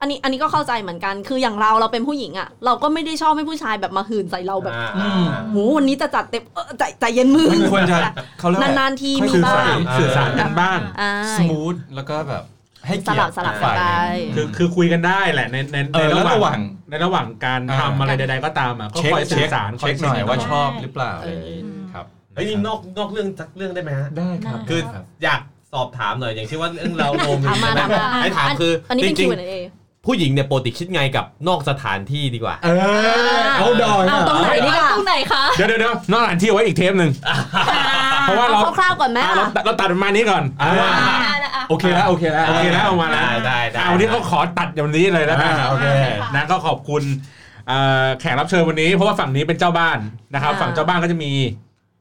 [0.00, 7.98] อันนี้อันนี้ก็เข้าใจเหมือนกันคืออย่างเราเราเป็นผู้หญิงอะ เราก็ไม่ได้ชอบให้ผู้ชายแบบมาหื่นใส่เราแบบอ่าอืมโหวันนี้จะจัดเต็มเออใจใจเย็นมือมันควรจะ
[8.38, 12.42] เขาเรียกว่านานๆทีค่อยมีสื่อบ้าสารงสื่อสารกันบ้างอ่าสมูทแล้วก็แบบ
[12.92, 13.82] ให้สเกียรลับติสลับฝ่ายไป
[14.34, 21.50] หนึ่ง คือคือคุยกันได้แหละในในเอในอแล้วระระหหว่าว่างงในระหว่างการอ่า ทำอะไรใดๆก็ตามอะก็เช็คคอยสื่เช็อคสารเช็คหน่อยว่าชอบหรือเปล่าเออ
[21.92, 25.40] ครับเฮ้ยนี่นอกนอกเรื่องสักเรื่องได้ไหมฮะ ได้ครับคือ รับ อยาก
[25.72, 37.10] สอบถามหน่อยอย่างเช่นว่าเรื่องเราโรมถามมาใช่ไหถามมาให้ถามคืออันนี้จเป็นริง Q&A ๆผู้หญิงเนี่ยปกติคิดไงกับนอกสถานที่ดีกว่า เออเอาดอยเอาตรงไหนดีกว่า ตรงไหนคะ เดี๋ยวเดี๋ยวเดี๋ยวนอกสถานที่ไว้อีกเทปหนึ่ง
[38.26, 40.70] เพราะว่าเราเอาคร่าวๆก่อนไหมอะเราอะเราตัดประมาณนี้ก่อนอ่า
[41.68, 45.86] โอเคแล้วโอเคแล้วโอเคแล้วเอามาแล้วได้ได้ได้อะวันนี้ก็ขอตัดอย่างนี้เลยแล้วกันอ่าโอเค
[46.34, 47.02] นะก็ขอบคุณ
[47.68, 49.98] เอ่อแขกรับเชิญวันนี้เพราะว่าฝั่งนี้เป็นเจ้าบ้าน
[50.34, 51.32] นะครับอ่าฝั่งเจ้าบ้านก็จะมี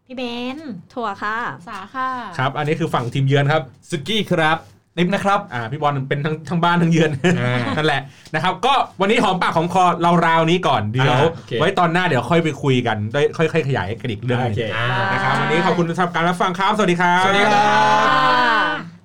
[0.06, 0.22] พี่เบ
[0.56, 0.58] น
[0.94, 4.58] ถั่วค่ะ สาค่ะ ครับ อันนี้คือฝั่งทีมเยือนครับสุกี้ครับ
[4.98, 7.12] ติ๊บนะครับอ่าพี่บอลเป็นทั้งทั้งบ้านทั้งเยือน
[7.42, 8.02] อ่านั่นแหละ
[8.36, 19.01] นะครับก็วันนี้หอมปากหอมคอเราราวนี้ก่อนเดี๋ยวอ่าโอเคไว้ตอนหน้าเดี๋ยวค่อยไปคุยกันได้ค่อยๆขยายกันอีกเรื่องหโอนึงเคอ่านะครับวันนี้ขอบคุณสำหรับการรับฟังครับสวัสดีครับสวัสดีครับค่ะ